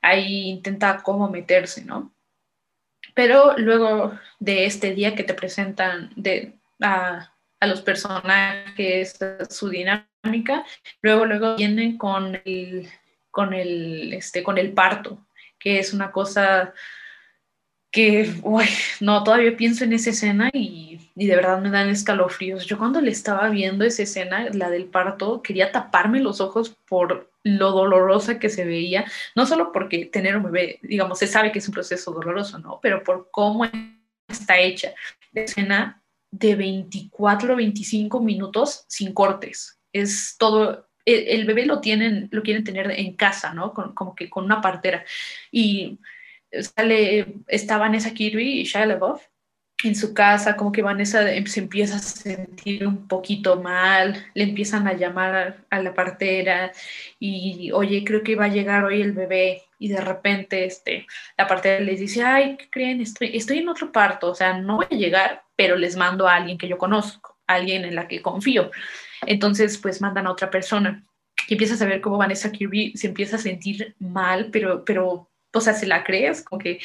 [0.00, 2.12] ahí intenta cómo meterse, ¿no?
[3.14, 9.18] Pero luego de este día que te presentan de, a, a los personajes,
[9.50, 10.64] su dinámica,
[11.02, 12.88] luego, luego vienen con el
[13.36, 15.26] con el, este, con el parto,
[15.58, 16.72] que es una cosa
[17.90, 18.64] que, uy,
[19.00, 22.64] no, todavía pienso en esa escena y, y, de verdad me dan escalofríos.
[22.64, 27.30] Yo cuando le estaba viendo esa escena, la del parto, quería taparme los ojos por
[27.42, 31.58] lo dolorosa que se veía, no solo porque tener un bebé, digamos, se sabe que
[31.58, 32.80] es un proceso doloroso, ¿no?
[32.80, 33.66] Pero por cómo
[34.26, 34.94] está hecha.
[35.34, 39.78] Escena de 24 o 25 minutos sin cortes.
[39.92, 43.72] Es todo, el, bebé lo tienen, lo quieren tener en casa, ¿no?
[43.72, 45.04] como que con una partera.
[45.50, 45.98] Y
[46.60, 49.22] sale, está Vanessa Kirby y Shia LaBeouf
[49.84, 54.88] en su casa, como que Vanessa se empieza a sentir un poquito mal, le empiezan
[54.88, 56.72] a llamar a la partera
[57.18, 61.46] y, oye, creo que va a llegar hoy el bebé y de repente este, la
[61.46, 63.00] partera les dice, ay, ¿qué creen?
[63.02, 66.36] Estoy, estoy en otro parto, o sea, no voy a llegar, pero les mando a
[66.36, 68.70] alguien que yo conozco, alguien en la que confío.
[69.22, 71.04] Entonces, pues mandan a otra persona
[71.48, 75.60] y empiezas a ver cómo Vanessa Kirby se empieza a sentir mal, pero, pero, o
[75.60, 76.80] sea, se la crees, como que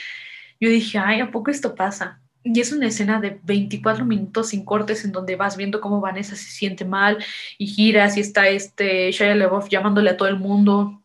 [0.59, 2.21] yo dije, ay, ¿a poco esto pasa?
[2.43, 6.35] Y es una escena de 24 minutos sin cortes en donde vas viendo cómo Vanessa
[6.35, 7.23] se siente mal
[7.57, 11.03] y giras y está este Shia LaBeouf llamándole a todo el mundo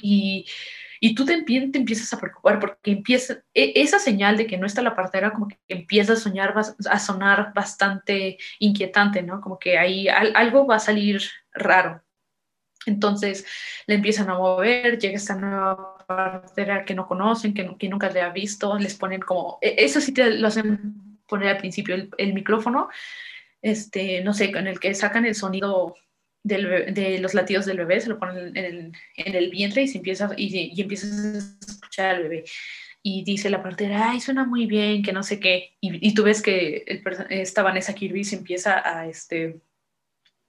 [0.00, 0.46] y,
[1.04, 4.66] y tú te, te, empiezas a preocupar porque empieza e, esa señal de que no
[4.66, 9.40] está la partera como que empieza a soñar a sonar bastante inquietante, ¿no?
[9.40, 11.20] Como que ahí algo va a salir
[11.52, 12.04] raro.
[12.86, 13.44] Entonces
[13.88, 18.20] le empiezan a mover, llega esta nueva partera que no conocen, que, que nunca le
[18.20, 22.32] ha visto, les ponen como, e, eso sí te lo hacen poner al principio, el,
[22.32, 22.90] micrófono,
[23.60, 25.96] este, no sé, en el que sacan el sonido
[26.42, 28.94] de los latidos del bebé, se lo ponen en
[29.34, 32.44] el, vientre y, se empieza, y, empiezas a escuchar al bebé.
[33.02, 35.76] Y dice la partera, ay, suena muy bien, que no sé qué.
[35.80, 39.60] Y, y tú ves que el, esta Vanessa Kirby se empieza a, este,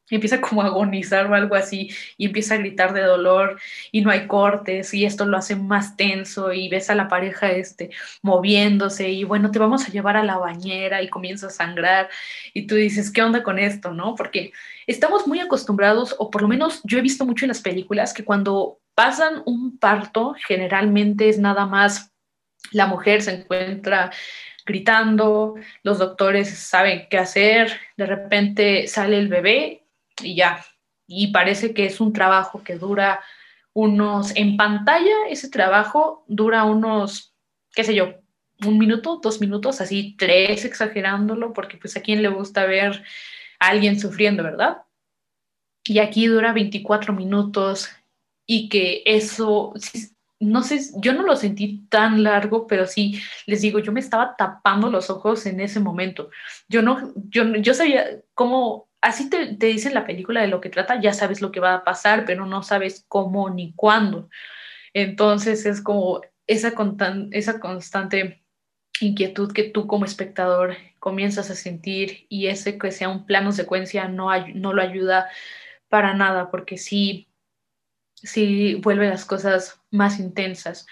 [0.10, 3.60] empieza como a agonizar o algo así y empieza a gritar de dolor
[3.92, 7.52] y no hay cortes y esto lo hace más tenso y ves a la pareja
[7.52, 7.90] este
[8.22, 12.10] moviéndose y bueno, te vamos a llevar a la bañera y comienza a sangrar
[12.54, 13.94] y tú dices, ¿qué onda con esto?
[13.94, 14.16] ¿No?
[14.16, 14.52] Porque
[14.88, 18.26] estamos muy acostumbrados o por lo menos yo he visto mucho en las películas que
[18.26, 22.12] cuando pasan un parto generalmente es nada más
[22.72, 24.12] la mujer se encuentra
[24.66, 29.83] gritando, los doctores saben qué hacer, de repente sale el bebé
[30.22, 30.64] y ya.
[31.08, 33.22] Y parece que es un trabajo que dura
[33.74, 37.34] unos, en pantalla ese trabajo dura unos,
[37.74, 38.14] qué sé yo,
[38.66, 43.04] un minuto, dos minutos, así tres exagerándolo, porque pues a quién le gusta ver
[43.60, 44.84] a alguien sufriendo, ¿verdad?
[45.84, 47.90] Y aquí dura 24 minutos
[48.46, 49.74] y que eso,
[50.40, 54.36] no sé, yo no lo sentí tan largo, pero sí, les digo, yo me estaba
[54.38, 56.30] tapando los ojos en ese momento.
[56.70, 60.70] Yo no, yo, yo sabía cómo así te, te dicen la película de lo que
[60.70, 64.30] trata, ya sabes lo que va a pasar, pero no sabes cómo ni cuándo.
[64.94, 66.74] Entonces es como esa,
[67.32, 68.44] esa constante
[69.02, 74.08] inquietud que tú como espectador comienzas a sentir y ese que sea un plano secuencia
[74.08, 75.30] no, no lo ayuda
[75.90, 77.28] para nada porque sí,
[78.16, 80.88] sí vuelve las cosas más intensas.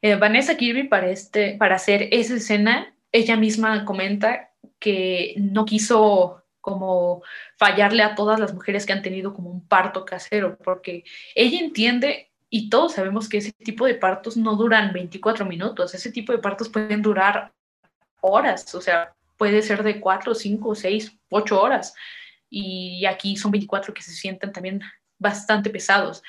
[0.00, 6.42] Eh, Vanessa Kirby para, este, para hacer esa escena, ella misma comenta que no quiso
[6.60, 7.22] como
[7.56, 11.04] fallarle a todas las mujeres que han tenido como un parto casero, porque
[11.34, 16.10] ella entiende y todos sabemos que ese tipo de partos no duran 24 minutos, ese
[16.10, 17.52] tipo de partos pueden durar
[18.20, 21.94] horas, o sea, puede ser de 4, 5, 6, 8 horas.
[22.50, 24.82] Y aquí son 24 que se sienten también
[25.18, 26.22] bastante pesados.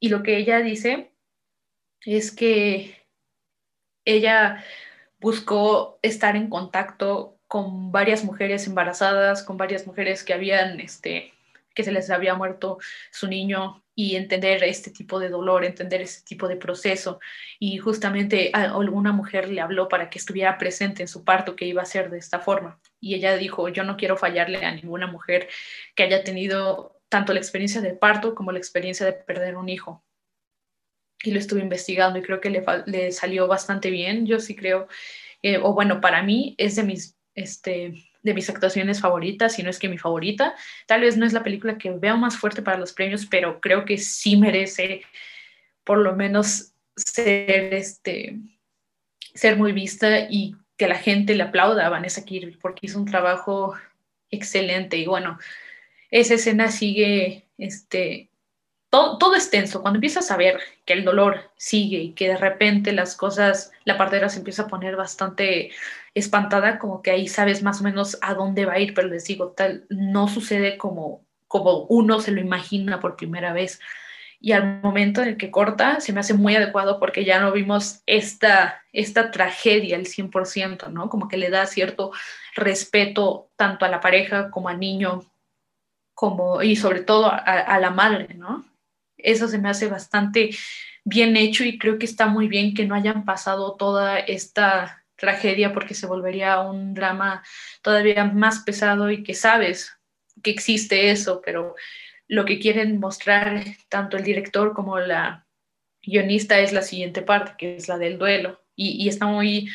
[0.00, 1.12] Y lo que ella dice
[2.04, 3.06] es que
[4.04, 4.64] ella
[5.20, 11.32] buscó estar en contacto con varias mujeres embarazadas, con varias mujeres que habían, este,
[11.74, 12.78] que se les había muerto
[13.10, 17.20] su niño y entender este tipo de dolor, entender este tipo de proceso.
[17.58, 21.82] Y justamente alguna mujer le habló para que estuviera presente en su parto, que iba
[21.82, 22.78] a ser de esta forma.
[23.00, 25.48] Y ella dijo, yo no quiero fallarle a ninguna mujer
[25.96, 30.04] que haya tenido tanto la experiencia del parto como la experiencia de perder un hijo.
[31.22, 34.26] Y lo estuve investigando y creo que le, le salió bastante bien.
[34.26, 34.86] Yo sí creo,
[35.42, 39.70] eh, o bueno, para mí es de mis este, de mis actuaciones favoritas, si no
[39.70, 40.54] es que mi favorita.
[40.86, 43.84] Tal vez no es la película que veo más fuerte para los premios, pero creo
[43.84, 45.02] que sí merece
[45.84, 48.36] por lo menos ser, este,
[49.34, 53.06] ser muy vista y que la gente le aplauda a Vanessa Kirby porque hizo un
[53.06, 53.74] trabajo
[54.30, 54.96] excelente.
[54.96, 55.38] Y bueno,
[56.10, 58.30] esa escena sigue este,
[58.90, 59.82] todo, es tenso.
[59.82, 63.98] Cuando empiezas a ver que el dolor sigue y que de repente las cosas, la
[63.98, 65.70] partera se empieza a poner bastante
[66.14, 69.26] espantada, como que ahí sabes más o menos a dónde va a ir, pero les
[69.26, 73.80] digo, tal, no sucede como, como uno se lo imagina por primera vez.
[74.40, 77.52] Y al momento en el que corta, se me hace muy adecuado porque ya no
[77.52, 81.08] vimos esta, esta tragedia al 100%, ¿no?
[81.10, 82.12] Como que le da cierto
[82.54, 85.24] respeto tanto a la pareja como al niño,
[86.14, 88.67] como, y sobre todo a la madre, ¿no?
[89.18, 90.50] Eso se me hace bastante
[91.04, 95.72] bien hecho y creo que está muy bien que no hayan pasado toda esta tragedia
[95.72, 97.42] porque se volvería un drama
[97.82, 99.98] todavía más pesado y que sabes
[100.42, 101.74] que existe eso, pero
[102.28, 105.46] lo que quieren mostrar tanto el director como la
[106.02, 108.62] guionista es la siguiente parte, que es la del duelo.
[108.76, 109.68] Y, está muy,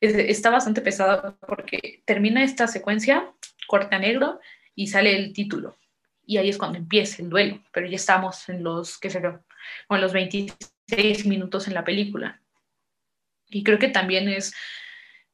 [0.00, 3.32] está bastante pesado porque termina esta secuencia,
[3.68, 4.40] corta negro,
[4.74, 5.76] y sale el título.
[6.28, 9.40] Y ahí es cuando empieza el duelo, pero ya estamos en los, qué sé yo,
[9.88, 12.42] en los 26 minutos en la película.
[13.48, 14.54] Y creo que también es,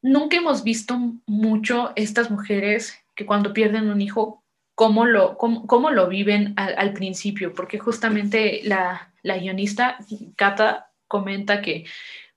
[0.01, 4.45] nunca hemos visto mucho estas mujeres que cuando pierden un hijo
[4.77, 9.99] cómo lo, cómo, lo viven al, principio, porque justamente la, la guionista
[10.37, 11.87] Kata comenta que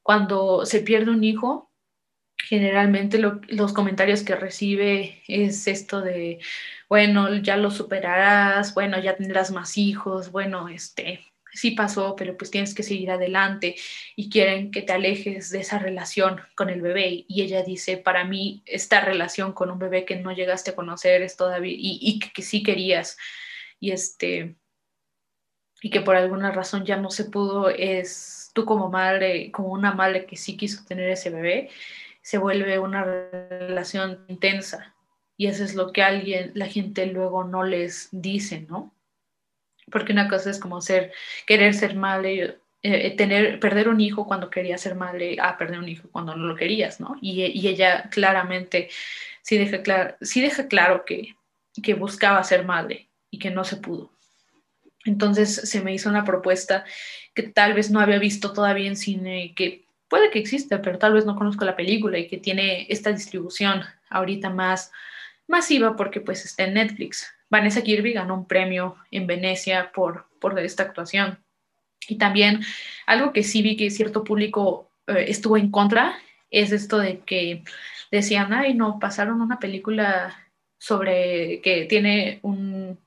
[0.02, 1.72] cuando se pierde un hijo,
[2.38, 6.40] generalmente los comentarios que recibe es esto de,
[6.90, 11.28] bueno, ya lo superarás, bueno, ya tendrás más hijos, bueno, este,
[11.58, 13.76] sí pasó, pero pues tienes que seguir adelante
[14.16, 17.26] y quieren que te alejes de esa relación con el bebé.
[17.28, 21.22] Y ella dice, para mí esta relación con un bebé que no llegaste a conocer
[21.24, 23.18] es todavía, y, que, sí querías,
[23.80, 24.56] y este,
[25.82, 29.94] y que por alguna razón ya no se pudo, es tú como madre, como una
[29.94, 31.70] madre que sí quiso tener ese bebé,
[32.28, 34.94] se vuelve una relación intensa.
[35.38, 38.94] Y eso es lo que alguien, la gente luego no les dice, ¿no?
[39.90, 41.14] porque una cosa es como ser,
[41.46, 45.80] querer ser madre, eh, eh, tener, perder un hijo cuando quería ser madre, a perder
[45.80, 47.16] un hijo cuando no lo querías, ¿no?
[47.22, 48.90] Y, ella claramente
[49.42, 49.78] sí deja,
[50.20, 51.38] deja claro que,
[51.82, 54.12] que buscaba ser madre y que no se pudo.
[55.06, 56.84] Entonces se me hizo una propuesta
[57.34, 61.14] que tal vez no había visto todavía en cine, que puede que exista, pero tal
[61.14, 64.92] vez no conozco la película y que tiene esta distribución ahorita más
[65.48, 67.34] masiva porque pues está en Netflix.
[67.50, 71.40] Vanessa Kirby ganó un premio en Venecia por, por esta actuación.
[72.08, 72.62] Y también
[73.06, 76.18] algo que sí vi que cierto público eh, estuvo en contra
[76.50, 77.64] es esto de que
[78.12, 80.36] decían, ay, no, pasaron una película
[80.78, 83.00] sobre que tiene un,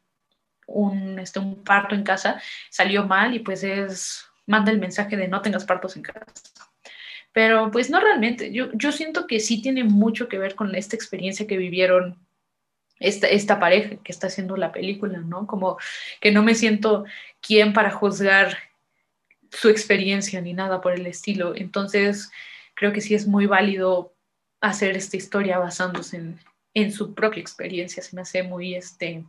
[0.67, 5.29] un, este, un parto en casa, salió mal y pues es, manda el mensaje de
[5.29, 6.25] no tengas partos en casa.
[7.33, 10.97] Pero pues no realmente, yo, yo siento que sí tiene mucho que ver con esta
[10.97, 12.19] experiencia que vivieron
[12.99, 15.47] esta, esta pareja que está haciendo la película, ¿no?
[15.47, 15.79] Como
[16.21, 17.05] que no me siento
[17.41, 18.59] quien para juzgar
[19.51, 21.55] su experiencia ni nada por el estilo.
[21.57, 22.31] Entonces,
[22.75, 24.15] creo que sí es muy válido
[24.61, 26.39] hacer esta historia basándose en,
[26.75, 28.03] en su propia experiencia.
[28.03, 29.25] Se me hace muy, este,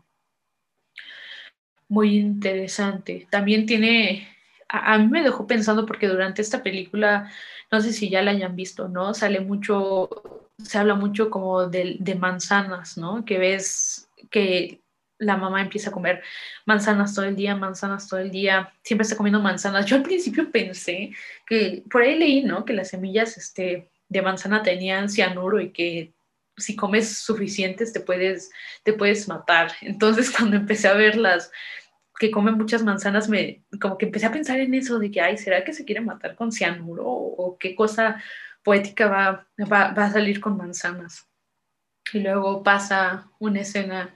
[1.88, 3.28] muy interesante.
[3.30, 4.28] También tiene,
[4.72, 7.32] a, mí me dejó pensando porque durante esta película,
[7.72, 9.13] no sé si ya la hayan visto, ¿no?
[9.13, 10.09] Sale mucho
[10.57, 13.26] se habla mucho como de, de, manzanas, ¿no?
[13.26, 14.80] Que ves que
[15.17, 16.24] la mamá empieza a comer
[16.65, 19.86] manzanas todo el día, manzanas todo el día, siempre está comiendo manzanas.
[19.86, 21.11] Yo al principio pensé
[21.45, 22.65] que, por ahí leí, ¿no?
[22.65, 26.13] Que las semillas este, de manzana tenían cianuro y que
[26.57, 28.51] si comes suficientes te puedes,
[28.84, 29.72] te puedes matar.
[29.82, 31.51] Entonces cuando empecé a ver las
[32.22, 35.39] que comen muchas manzanas, me, como que empecé a pensar en eso, de que, ay,
[35.39, 38.22] ¿será que se quiere matar con cianuro o, qué cosa
[38.61, 41.28] poética va, va, a salir con manzanas.
[42.13, 44.13] Y luego pasa una escena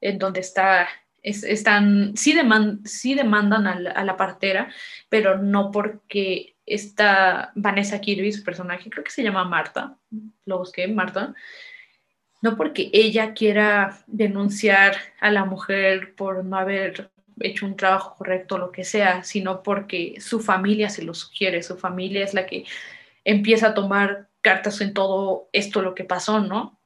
[0.00, 0.88] en donde está,
[1.24, 2.38] están, sí,
[2.84, 4.72] sí demandan a la, partera,
[5.08, 9.96] pero no porque está Vanessa Kirby, su personaje, creo que se llama Marta,
[10.44, 11.34] lo busqué, Marta,
[12.42, 17.10] no porque ella quiera denunciar a la mujer por no haber
[17.40, 21.76] hecho un trabajo correcto, lo que sea, sino porque su familia se lo sugiere, su
[21.76, 22.64] familia es la que
[23.24, 26.78] empieza a tomar cartas en todo esto lo que pasó, ¿no?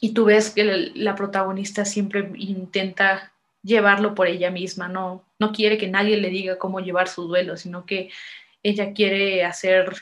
[0.00, 0.64] Y tú ves que
[0.94, 6.58] la protagonista siempre intenta llevarlo por ella misma, no, no quiere que nadie le diga
[6.58, 8.10] cómo llevar su duelo, sino que
[8.62, 9.92] ella quiere hacer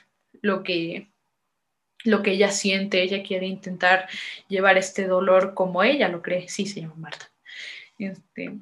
[0.41, 1.11] lo que,
[2.05, 4.09] lo que ella siente, ella quiere intentar
[4.49, 7.31] llevar este dolor como ella lo cree, sí se llama Marta.
[7.99, 8.59] Este,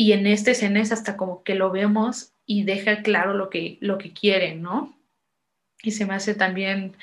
[0.00, 3.76] y en esta escena es hasta como que lo vemos y deja claro lo que,
[3.80, 4.96] lo que quiere, ¿no?
[5.82, 6.96] y se me hace también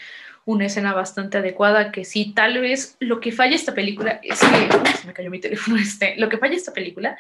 [0.46, 4.98] una escena bastante adecuada que sí, tal vez lo que falla esta película es que,
[4.98, 7.18] se me cayó mi teléfono, este, lo que falla esta película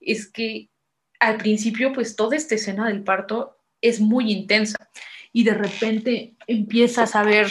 [0.00, 0.68] es que
[1.20, 4.90] al principio pues toda esta escena del parto es muy intensa
[5.32, 7.48] y de repente empiezas a ver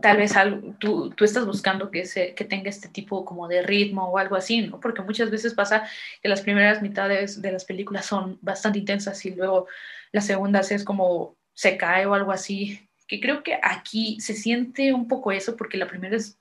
[0.00, 0.32] tal vez
[0.78, 4.36] tú, tú, estás buscando que, se, que tenga este tipo como de ritmo o algo
[4.36, 4.80] así, ¿no?
[4.80, 5.88] Porque muchas veces pasa
[6.22, 9.66] que las primeras mitades de las películas son bastante intensas y luego
[10.12, 14.92] las segundas es como se cae o algo así, que creo que aquí se siente
[14.92, 16.38] un poco eso porque la primera es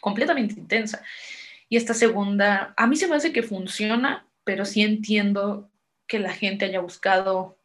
[0.00, 1.02] completamente intensa
[1.70, 5.70] y esta segunda, a mí se me hace que funciona, pero sí entiendo
[6.08, 7.58] que la gente haya buscado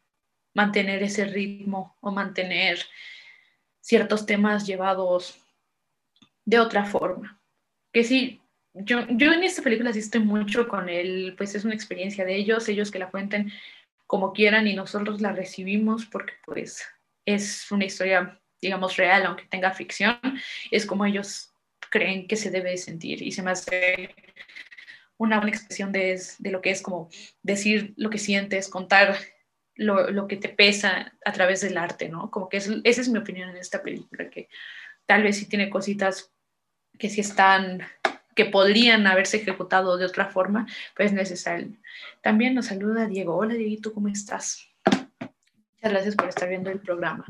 [0.54, 2.78] mantener ese ritmo o mantener
[3.86, 5.40] ciertos temas llevados
[6.44, 7.40] de otra forma.
[7.92, 8.40] Que sí,
[8.74, 12.68] yo, yo en esta película asisto mucho con él, pues es una experiencia de ellos,
[12.68, 13.52] ellos que la cuenten
[14.08, 16.84] como quieran y nosotros la recibimos porque pues
[17.24, 20.18] es una historia, digamos, real, aunque tenga ficción,
[20.72, 21.52] es como ellos
[21.88, 24.16] creen que se debe sentir y se me hace
[25.16, 27.08] una buena expresión de, de lo que es como
[27.44, 29.16] decir lo que sientes, contar
[29.76, 32.30] lo, lo, que te pesa a través del arte, ¿no?
[32.30, 34.48] Como que es, esa es mi opinión en esta película, que
[35.06, 36.32] tal vez sí tiene cositas
[36.98, 37.82] que sí están,
[38.34, 41.68] que podrían haberse ejecutado de otra forma, pues es necesario.
[42.22, 43.36] También nos saluda Diego.
[43.36, 44.68] Hola, Dieguito, ¿cómo estás?
[44.84, 47.26] Muchas gracias por estar viendo el programa.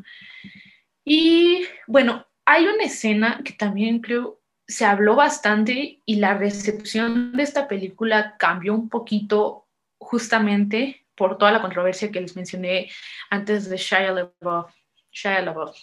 [1.05, 7.43] Y bueno, hay una escena que también creo se habló bastante y la recepción de
[7.43, 9.69] esta película cambió un poquito
[9.99, 12.91] justamente por toda la controversia que les mencioné
[13.31, 14.73] antes de Shia LaBeouf.
[15.11, 15.77] Shia LaBeouf.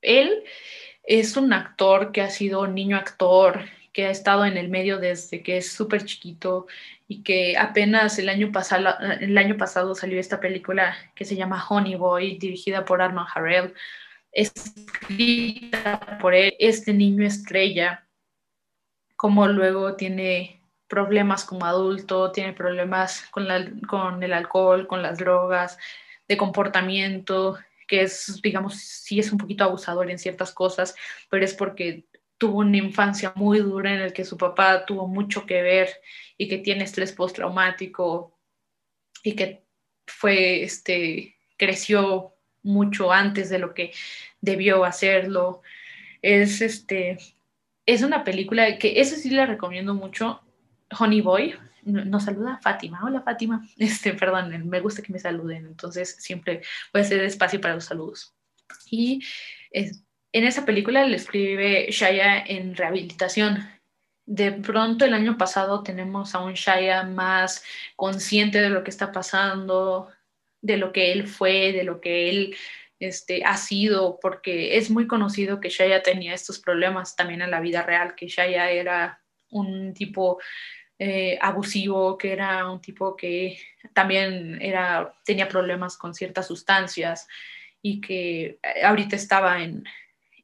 [0.00, 0.44] Él
[1.02, 5.42] es un actor que ha sido niño actor, que ha estado en el medio desde
[5.42, 6.66] que es súper chiquito
[7.06, 11.64] y que apenas el año, pasado, el año pasado salió esta película que se llama
[11.68, 13.74] Honey Boy, dirigida por Armand Harrell,
[14.32, 18.06] escrita por él, este niño estrella,
[19.16, 20.63] como luego tiene
[20.94, 25.76] problemas como adulto, tiene problemas con, el alcohol, con las drogas,
[26.28, 30.94] de comportamiento, que es, digamos, sí es un poquito abusador en ciertas cosas,
[31.28, 32.04] pero es porque
[32.38, 35.88] tuvo una infancia muy dura en el que su papá tuvo mucho que ver
[36.38, 38.38] y que tiene estrés postraumático
[39.24, 39.64] y que
[40.06, 43.92] fue, este, creció mucho antes de lo que
[44.40, 45.62] debió hacerlo.
[46.22, 47.18] Es, este,
[47.84, 50.40] es una película que esa sí la recomiendo mucho.
[50.90, 51.54] Honey Boy,
[51.84, 53.00] nos saluda Fátima.
[53.04, 53.66] Hola Fátima.
[53.78, 56.62] Este, perdón, me gusta que me saluden, entonces siempre
[56.92, 58.34] voy a hacer espacio para los saludos.
[58.90, 59.22] Y
[59.70, 63.68] en esa película le escribe Shaya en rehabilitación.
[64.26, 67.62] De pronto el año pasado tenemos a un Shaya más
[67.94, 70.08] consciente de lo que está pasando,
[70.62, 72.56] de lo que él fue, de lo que él
[72.98, 77.60] este, ha sido, porque es muy conocido que Shaya tenía estos problemas también en la
[77.60, 80.38] vida real, que Shaya era un tipo
[80.98, 83.58] eh, abusivo, que era un tipo que
[83.92, 87.26] también era, tenía problemas con ciertas sustancias
[87.82, 89.84] y que eh, ahorita estaba en,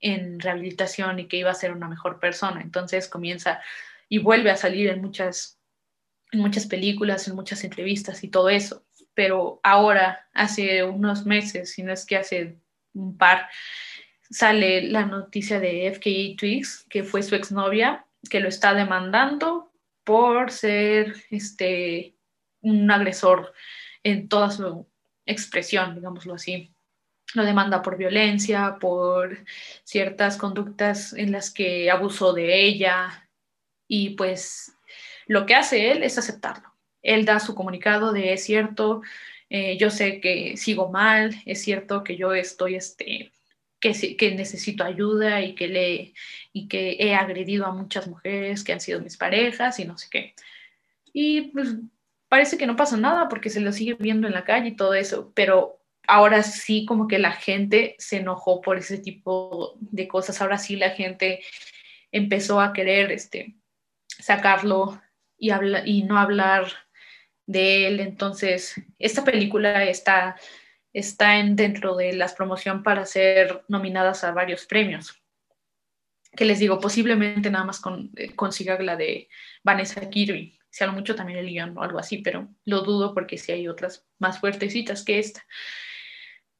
[0.00, 2.60] en rehabilitación y que iba a ser una mejor persona.
[2.62, 3.60] Entonces comienza
[4.08, 5.58] y vuelve a salir en muchas,
[6.32, 8.84] en muchas películas, en muchas entrevistas y todo eso.
[9.14, 12.56] Pero ahora, hace unos meses, si no es que hace
[12.94, 13.48] un par,
[14.30, 19.72] sale la noticia de FKA Twigs, que fue su exnovia, que lo está demandando
[20.04, 22.16] por ser este,
[22.62, 23.52] un agresor
[24.02, 24.86] en toda su
[25.26, 26.74] expresión, digámoslo así.
[27.34, 29.38] Lo demanda por violencia, por
[29.84, 33.28] ciertas conductas en las que abusó de ella
[33.86, 34.72] y pues
[35.26, 36.74] lo que hace él es aceptarlo.
[37.02, 39.02] Él da su comunicado de es cierto,
[39.48, 43.32] eh, yo sé que sigo mal, es cierto que yo estoy este,
[43.80, 46.12] que, necesito ayuda y que,
[46.98, 50.34] he agredido a muchas mujeres que han sido mis parejas y no sé qué.
[51.12, 51.76] Y pues
[52.28, 54.94] parece que no pasa nada porque se lo sigue viendo en la calle y todo
[54.94, 60.40] eso, pero ahora sí como que la gente se enojó por ese tipo de cosas,
[60.40, 61.40] ahora sí la gente
[62.12, 63.56] empezó a querer este,
[64.08, 65.00] sacarlo
[65.38, 66.66] y no hablar
[67.46, 68.00] de él.
[68.00, 70.36] Entonces, esta película está
[70.92, 75.14] está en, dentro de las promoción para ser nominadas a varios premios.
[76.36, 79.28] Que les digo, posiblemente nada más con, eh, consiga la de
[79.62, 83.38] Vanessa Kirby, si lo mucho también el guion o algo así, pero lo dudo porque
[83.38, 85.44] sí hay otras más fuertecitas que esta.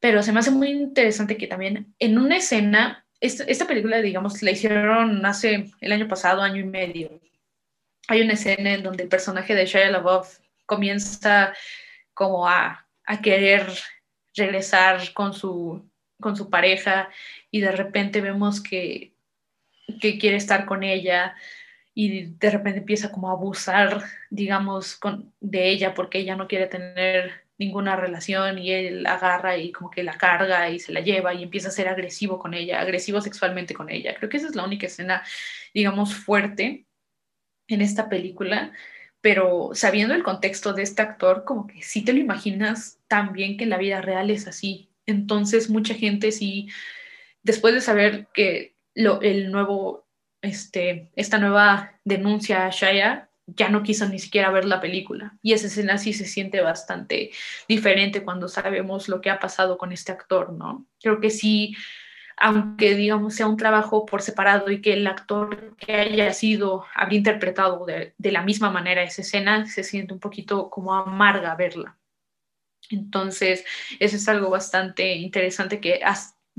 [0.00, 4.42] Pero se me hace muy interesante que también en una escena, esta, esta película, digamos,
[4.42, 7.20] la hicieron hace el año pasado, año y medio.
[8.08, 11.54] Hay una escena en donde el personaje de Shia LaBeouf comienza
[12.14, 13.68] como a, a querer
[14.40, 15.88] regresar con su,
[16.20, 17.08] con su pareja
[17.50, 19.12] y de repente vemos que,
[20.00, 21.34] que quiere estar con ella
[21.94, 26.66] y de repente empieza como a abusar, digamos, con, de ella porque ella no quiere
[26.66, 31.34] tener ninguna relación y él agarra y como que la carga y se la lleva
[31.34, 34.14] y empieza a ser agresivo con ella, agresivo sexualmente con ella.
[34.14, 35.22] Creo que esa es la única escena,
[35.74, 36.86] digamos, fuerte
[37.68, 38.72] en esta película
[39.20, 43.56] pero sabiendo el contexto de este actor, como que sí te lo imaginas tan bien
[43.56, 44.90] que en la vida real es así.
[45.06, 46.68] Entonces, mucha gente sí,
[47.42, 50.06] después de saber que lo, el nuevo,
[50.42, 55.36] este, esta nueva denuncia a Shaya, ya no quiso ni siquiera ver la película.
[55.42, 57.30] Y esa escena sí se siente bastante
[57.68, 60.86] diferente cuando sabemos lo que ha pasado con este actor, ¿no?
[61.00, 61.74] Creo que sí
[62.40, 67.18] aunque digamos sea un trabajo por separado y que el actor que haya sido, habría
[67.18, 71.98] interpretado de, la misma manera esa escena, se siente un poquito como amarga verla.
[72.90, 73.64] Entonces,
[74.00, 76.00] eso es algo bastante interesante que,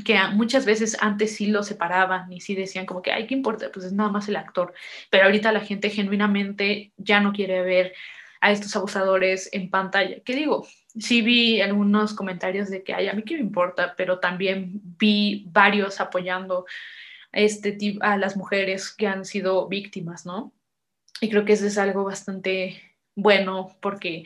[0.05, 3.71] que muchas veces antes sí lo separaban y sí decían como que, ay, ¿qué importa?
[3.73, 4.73] Pues es nada más el actor.
[5.09, 7.93] Pero ahorita la gente genuinamente ya no quiere ver
[8.39, 10.19] a estos abusadores en pantalla.
[10.23, 10.67] ¿Qué digo?
[10.97, 15.45] Sí vi algunos comentarios de que, ay, a mí qué me importa, pero también vi
[15.49, 16.65] varios apoyando
[17.31, 20.51] a, este, a las mujeres que han sido víctimas, ¿no?
[21.21, 22.81] Y creo que eso es algo bastante
[23.15, 24.25] bueno porque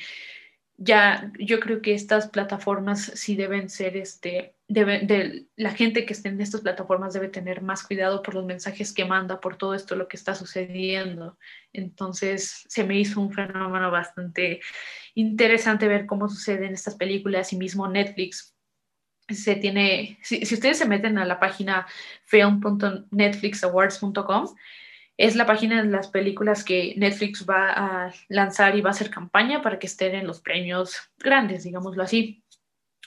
[0.77, 6.29] ya yo creo que estas plataformas sí deben ser, este, de, la gente que esté
[6.29, 9.95] en estas plataformas debe tener más cuidado por los mensajes que manda, por todo esto
[9.95, 11.37] lo que está sucediendo.
[11.71, 14.61] Entonces se me hizo un fenómeno bastante
[15.13, 18.53] interesante ver cómo suceden estas películas y mismo Netflix.
[19.29, 21.87] Se tiene, si, si ustedes se meten a la página
[22.25, 24.55] film.netflixawards.com,
[25.17, 29.09] es la página de las películas que Netflix va a lanzar y va a hacer
[29.09, 32.43] campaña para que estén en los premios grandes, digámoslo así.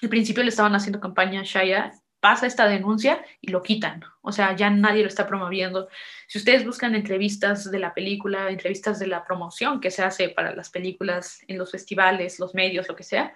[0.02, 4.02] Al principio le estaban haciendo campaña a Shaya, pasa esta denuncia y lo quitan.
[4.22, 5.88] O sea, ya nadie lo está promoviendo.
[6.26, 10.54] Si ustedes buscan entrevistas de la película, entrevistas de la promoción que se hace para
[10.54, 13.34] las películas en los festivales, los medios, lo que sea,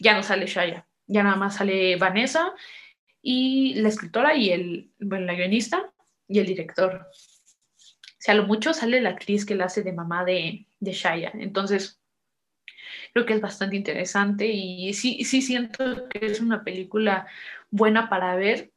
[0.00, 0.86] ya no sale Shaya.
[1.06, 2.52] Ya nada más sale Vanessa
[3.22, 5.92] y la escritora y el, bueno, la guionista
[6.26, 7.06] y el director
[8.24, 11.30] sea, a lo mucho sale la actriz que la hace de mamá de, de Shaya.
[11.34, 12.00] Entonces,
[13.14, 17.28] creo que es bastante interesante y sí, sí siento que es una película
[17.70, 18.72] buena para ver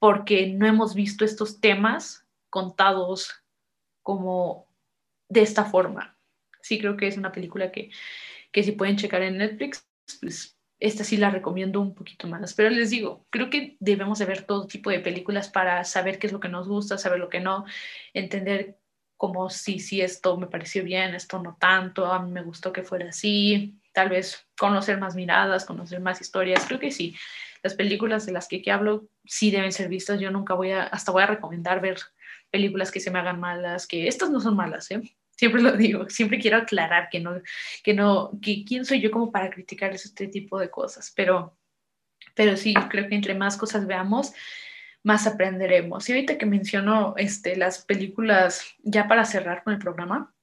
[0.00, 3.44] porque no hemos visto estos temas contados
[4.02, 4.66] como
[5.28, 6.18] de esta forma.
[6.60, 7.90] Sí creo que es una película que,
[8.50, 9.86] que si pueden checar en Netflix,
[10.20, 12.54] pues esta sí la recomiendo un poquito más.
[12.54, 16.26] Pero les digo, creo que debemos de ver todo tipo de películas para saber qué
[16.26, 17.64] es lo que nos gusta, saber lo que no,
[18.12, 18.80] entender
[19.18, 22.84] como si, si esto me pareció bien, esto no tanto, a mí me gustó que
[22.84, 27.14] fuera así, tal vez conocer más miradas, conocer más historias, creo que sí.
[27.62, 30.84] Las películas de las que, que hablo sí deben ser vistas, yo nunca voy a,
[30.84, 31.98] hasta voy a recomendar ver
[32.50, 35.02] películas que se me hagan malas, que estas no son malas, ¿eh?
[35.38, 37.40] siempre lo digo, siempre quiero aclarar que no,
[37.82, 41.56] que no, que quién soy yo como para criticar este tipo de cosas, pero,
[42.34, 44.32] pero sí, creo que entre más cosas veamos,
[45.02, 46.08] más aprenderemos.
[46.08, 50.34] Y ahorita que menciono este, las películas, ya para cerrar con el programa,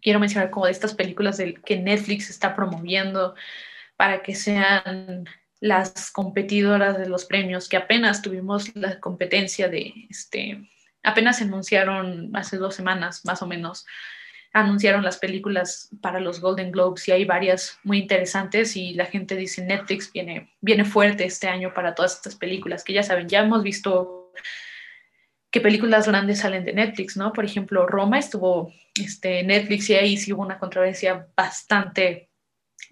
[0.00, 3.34] quiero mencionar como de estas películas del, que Netflix está promoviendo
[3.96, 5.26] para que sean
[5.60, 10.68] las competidoras de los premios, que apenas tuvimos la competencia de, este,
[11.02, 13.86] apenas anunciaron hace dos semanas más o menos
[14.56, 19.36] anunciaron las películas para los Golden Globes y hay varias muy interesantes y la gente
[19.36, 23.40] dice Netflix viene, viene fuerte este año para todas estas películas que ya saben, ya
[23.40, 24.32] hemos visto
[25.50, 27.34] qué películas grandes salen de Netflix, ¿no?
[27.34, 32.30] Por ejemplo, Roma estuvo este, Netflix y ahí sí hubo una controversia bastante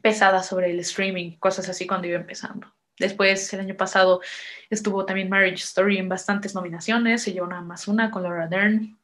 [0.03, 2.75] pesada sobre el streaming, cosas así cuando iba empezando.
[2.99, 4.21] Después, el año pasado,
[4.69, 8.99] estuvo también Marriage Story en bastantes nominaciones, se llevó nada más una con Laura Dern,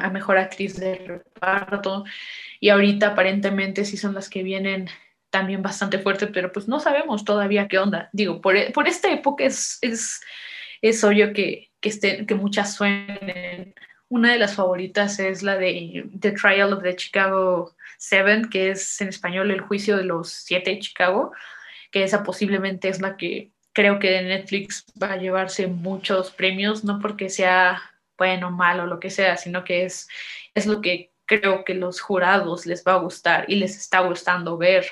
[0.00, 2.04] a mejor actriz de reparto
[2.60, 4.88] y ahorita aparentemente sí son las que vienen
[5.30, 8.08] también bastante fuerte, pero pues no sabemos todavía qué onda.
[8.12, 10.20] Digo, por, por esta época es, es,
[10.80, 13.74] es obvio que, que, estén, que muchas suenen.
[14.08, 19.00] Una de las favoritas es la de The Trial of the Chicago Seven, que es
[19.00, 21.32] en español el juicio de los siete de Chicago,
[21.90, 26.84] que esa posiblemente es la que creo que de Netflix va a llevarse muchos premios,
[26.84, 27.82] no porque sea
[28.18, 30.08] bueno, malo, lo que sea, sino que es,
[30.54, 34.56] es lo que creo que los jurados les va a gustar y les está gustando
[34.56, 34.86] ver.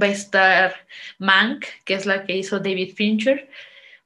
[0.00, 0.74] Va a estar
[1.18, 3.48] Mank, que es la que hizo David Fincher.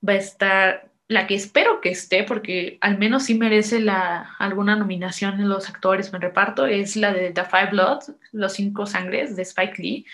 [0.07, 4.77] Va a estar la que espero que esté, porque al menos sí merece la, alguna
[4.77, 8.03] nominación en los actores, me reparto, es la de The Five Blood,
[8.33, 10.07] Los Cinco Sangres, de Spike Lee.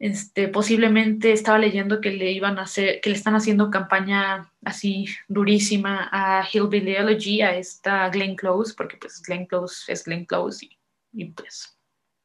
[0.00, 5.04] Este, posiblemente estaba leyendo que le iban a hacer, que le están haciendo campaña así
[5.28, 10.64] durísima a Hillbilly Elegy, a esta Glenn Close, porque pues Glenn Close es Glenn Close
[10.64, 10.78] y,
[11.12, 11.78] y, pues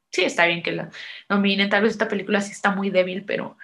[0.09, 0.89] sí, está bien que la
[1.27, 1.69] nominen.
[1.69, 3.57] Tal vez esta película sí está muy débil, pero,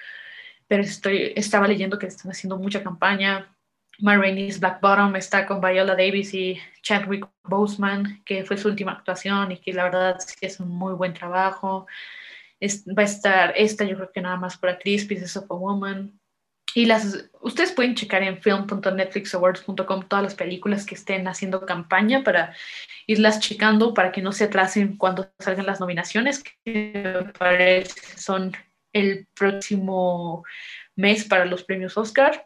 [0.68, 3.56] pero estoy, estaba leyendo que están haciendo mucha campaña.
[4.00, 9.54] Ma Black Bottom está con Viola Davis y Chadwick Boseman, que fue su última actuación
[9.54, 11.88] y que la verdad sí es un muy buen trabajo
[12.62, 16.20] va a estar esta, yo creo que nada más por actriz, Pieces of a Woman.
[16.74, 22.56] Y las, ustedes pueden checar en film.netflixawards.com todas las películas que estén haciendo campaña para
[23.08, 28.54] irlas checando para que no se atrasen cuando salgan las nominaciones, que parece son
[28.94, 30.46] el próximo
[30.96, 32.46] mes para los premios Oscar.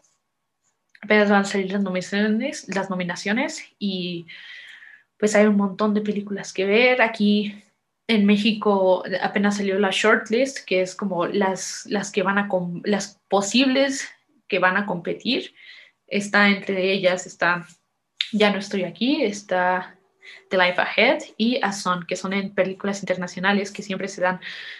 [1.01, 4.25] apenas van a salir las nominaciones, las nominaciones y
[5.17, 7.01] pues hay un montón de películas que ver.
[7.01, 7.63] Aquí
[8.07, 12.47] en México apenas salió la shortlist, que es como las, las que van a
[12.83, 14.07] las posibles
[14.47, 15.55] que van a competir.
[16.07, 17.65] Está entre ellas, está
[18.31, 19.94] Ya no estoy aquí, está
[20.49, 24.39] The Life Ahead y A Son, que son en películas internacionales que siempre se dan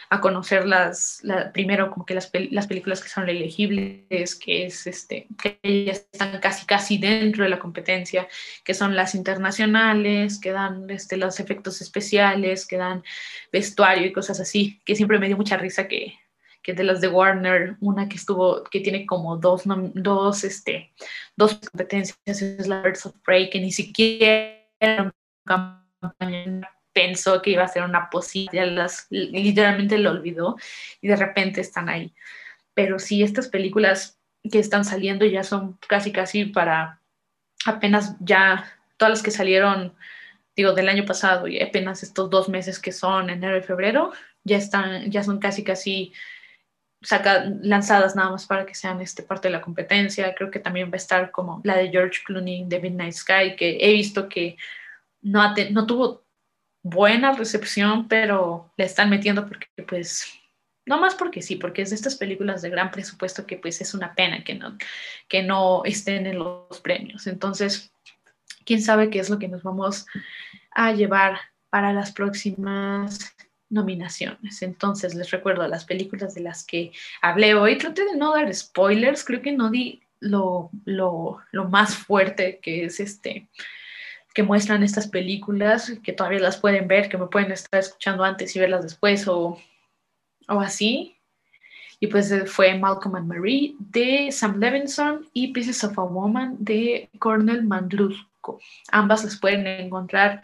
[0.10, 1.24] a conocer las,
[1.54, 6.40] primero como que las, las, películas que son elegibles, que es este, que ellas están
[6.40, 8.28] casi casi dentro de la competencia,
[8.64, 13.04] que son las internacionales, que dan este, los efectos especiales, que dan
[13.52, 16.16] vestuario y cosas así, que siempre me dio mucha risa que
[16.66, 20.92] que de las de Warner, una que estuvo, que tiene como dos, dos, este,
[21.36, 25.14] dos competencias, es la Birds of Prey, que ni siquiera
[26.94, 30.56] pensó que iba a ser una posibilidad, las, literalmente lo olvidó
[31.02, 32.14] y de repente están ahí.
[32.74, 34.20] Pero sí, estas películas
[34.50, 37.02] que están saliendo ya son casi, casi para
[37.66, 39.94] apenas ya todas las que salieron,
[40.56, 44.58] digo, del año pasado y apenas estos dos meses que son enero y febrero, ya
[44.58, 46.14] están, ya son casi, casi
[47.02, 50.34] saca, lanzadas nada más para que sean este, parte de la competencia.
[50.36, 53.78] Creo que también va a estar como la de George Clooney de Midnight Sky, que
[53.82, 54.58] he visto que
[55.26, 56.24] no, tuvo
[56.84, 60.40] buena recepción, pero le están metiendo porque pues
[60.86, 63.96] no más porque sí, porque es de estas películas de gran presupuesto que pues es
[63.96, 64.78] una pena que no,
[65.28, 67.26] que no estén en los premios.
[67.26, 67.92] Entonces,
[68.66, 70.06] quién sabe qué es lo que nos vamos
[70.72, 71.40] a llevar
[71.72, 73.36] para las próximas
[73.68, 74.62] nominaciones.
[74.62, 76.92] Entonces, les recuerdo las películas de las que
[77.24, 77.80] hablé hoy.
[77.80, 82.86] Traté de no dar spoilers, creo que no di lo, lo, lo más fuerte que
[82.86, 83.50] es este
[84.36, 88.54] que muestran estas películas, que todavía las pueden ver, que me pueden estar escuchando antes
[88.54, 89.58] y verlas después o,
[90.50, 91.16] o así.
[92.02, 96.58] Y pues eh, fue Malcolm and Marie de Sam Levinson y Pieces of a Woman
[96.60, 98.60] de Cornel Mandlusco.
[98.92, 100.42] Ambas las pueden encontrar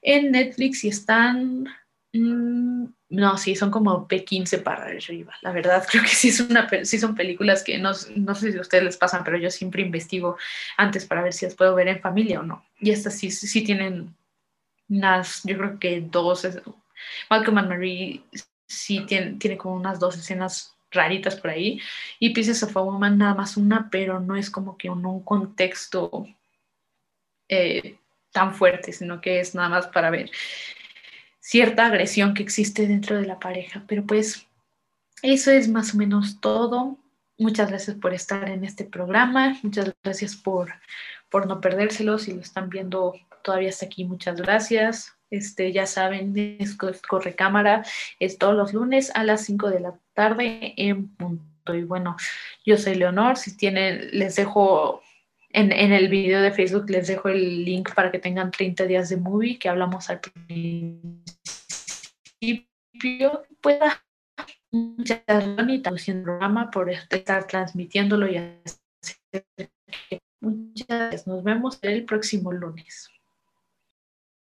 [0.00, 1.68] en Netflix y están
[2.14, 5.34] Mm, no, sí, son como P15 para arriba.
[5.42, 8.96] La verdad, creo que sí, son películas que no, no sé si a ustedes les
[8.96, 10.36] pasan, pero yo siempre investigo
[10.76, 12.64] antes para ver si las puedo ver en familia o no.
[12.80, 14.14] Y estas sí, sí tienen
[14.88, 16.46] unas, yo creo que dos.
[17.30, 18.22] Malcolm and Marie
[18.66, 21.80] sí tiene, tiene como unas dos escenas raritas por ahí.
[22.18, 25.22] Y Pieces of a Woman nada más una, pero no es como que en un
[25.24, 26.26] contexto
[27.48, 27.96] eh,
[28.32, 30.30] tan fuerte, sino que es nada más para ver
[31.42, 33.84] cierta agresión que existe dentro de la pareja.
[33.86, 34.46] Pero pues
[35.22, 36.96] eso es más o menos todo.
[37.36, 39.58] Muchas gracias por estar en este programa.
[39.62, 40.72] Muchas gracias por,
[41.28, 42.18] por no perdérselo.
[42.18, 45.14] Si lo están viendo todavía hasta aquí, muchas gracias.
[45.30, 47.84] Este, ya saben, es Corre Cámara,
[48.20, 51.74] es todos los lunes a las 5 de la tarde en punto.
[51.74, 52.16] Y bueno,
[52.64, 53.36] yo soy Leonor.
[53.36, 55.02] Si tienen, les dejo
[55.52, 59.08] en, en, el video de Facebook les dejo el link para que tengan 30 días
[59.08, 61.22] de movie que hablamos al principio.
[63.60, 64.02] Pueda
[64.72, 69.46] muchas gracias programa por estar transmitiéndolo y hacer
[70.40, 71.26] muchas gracias.
[71.26, 73.08] Nos vemos el próximo lunes.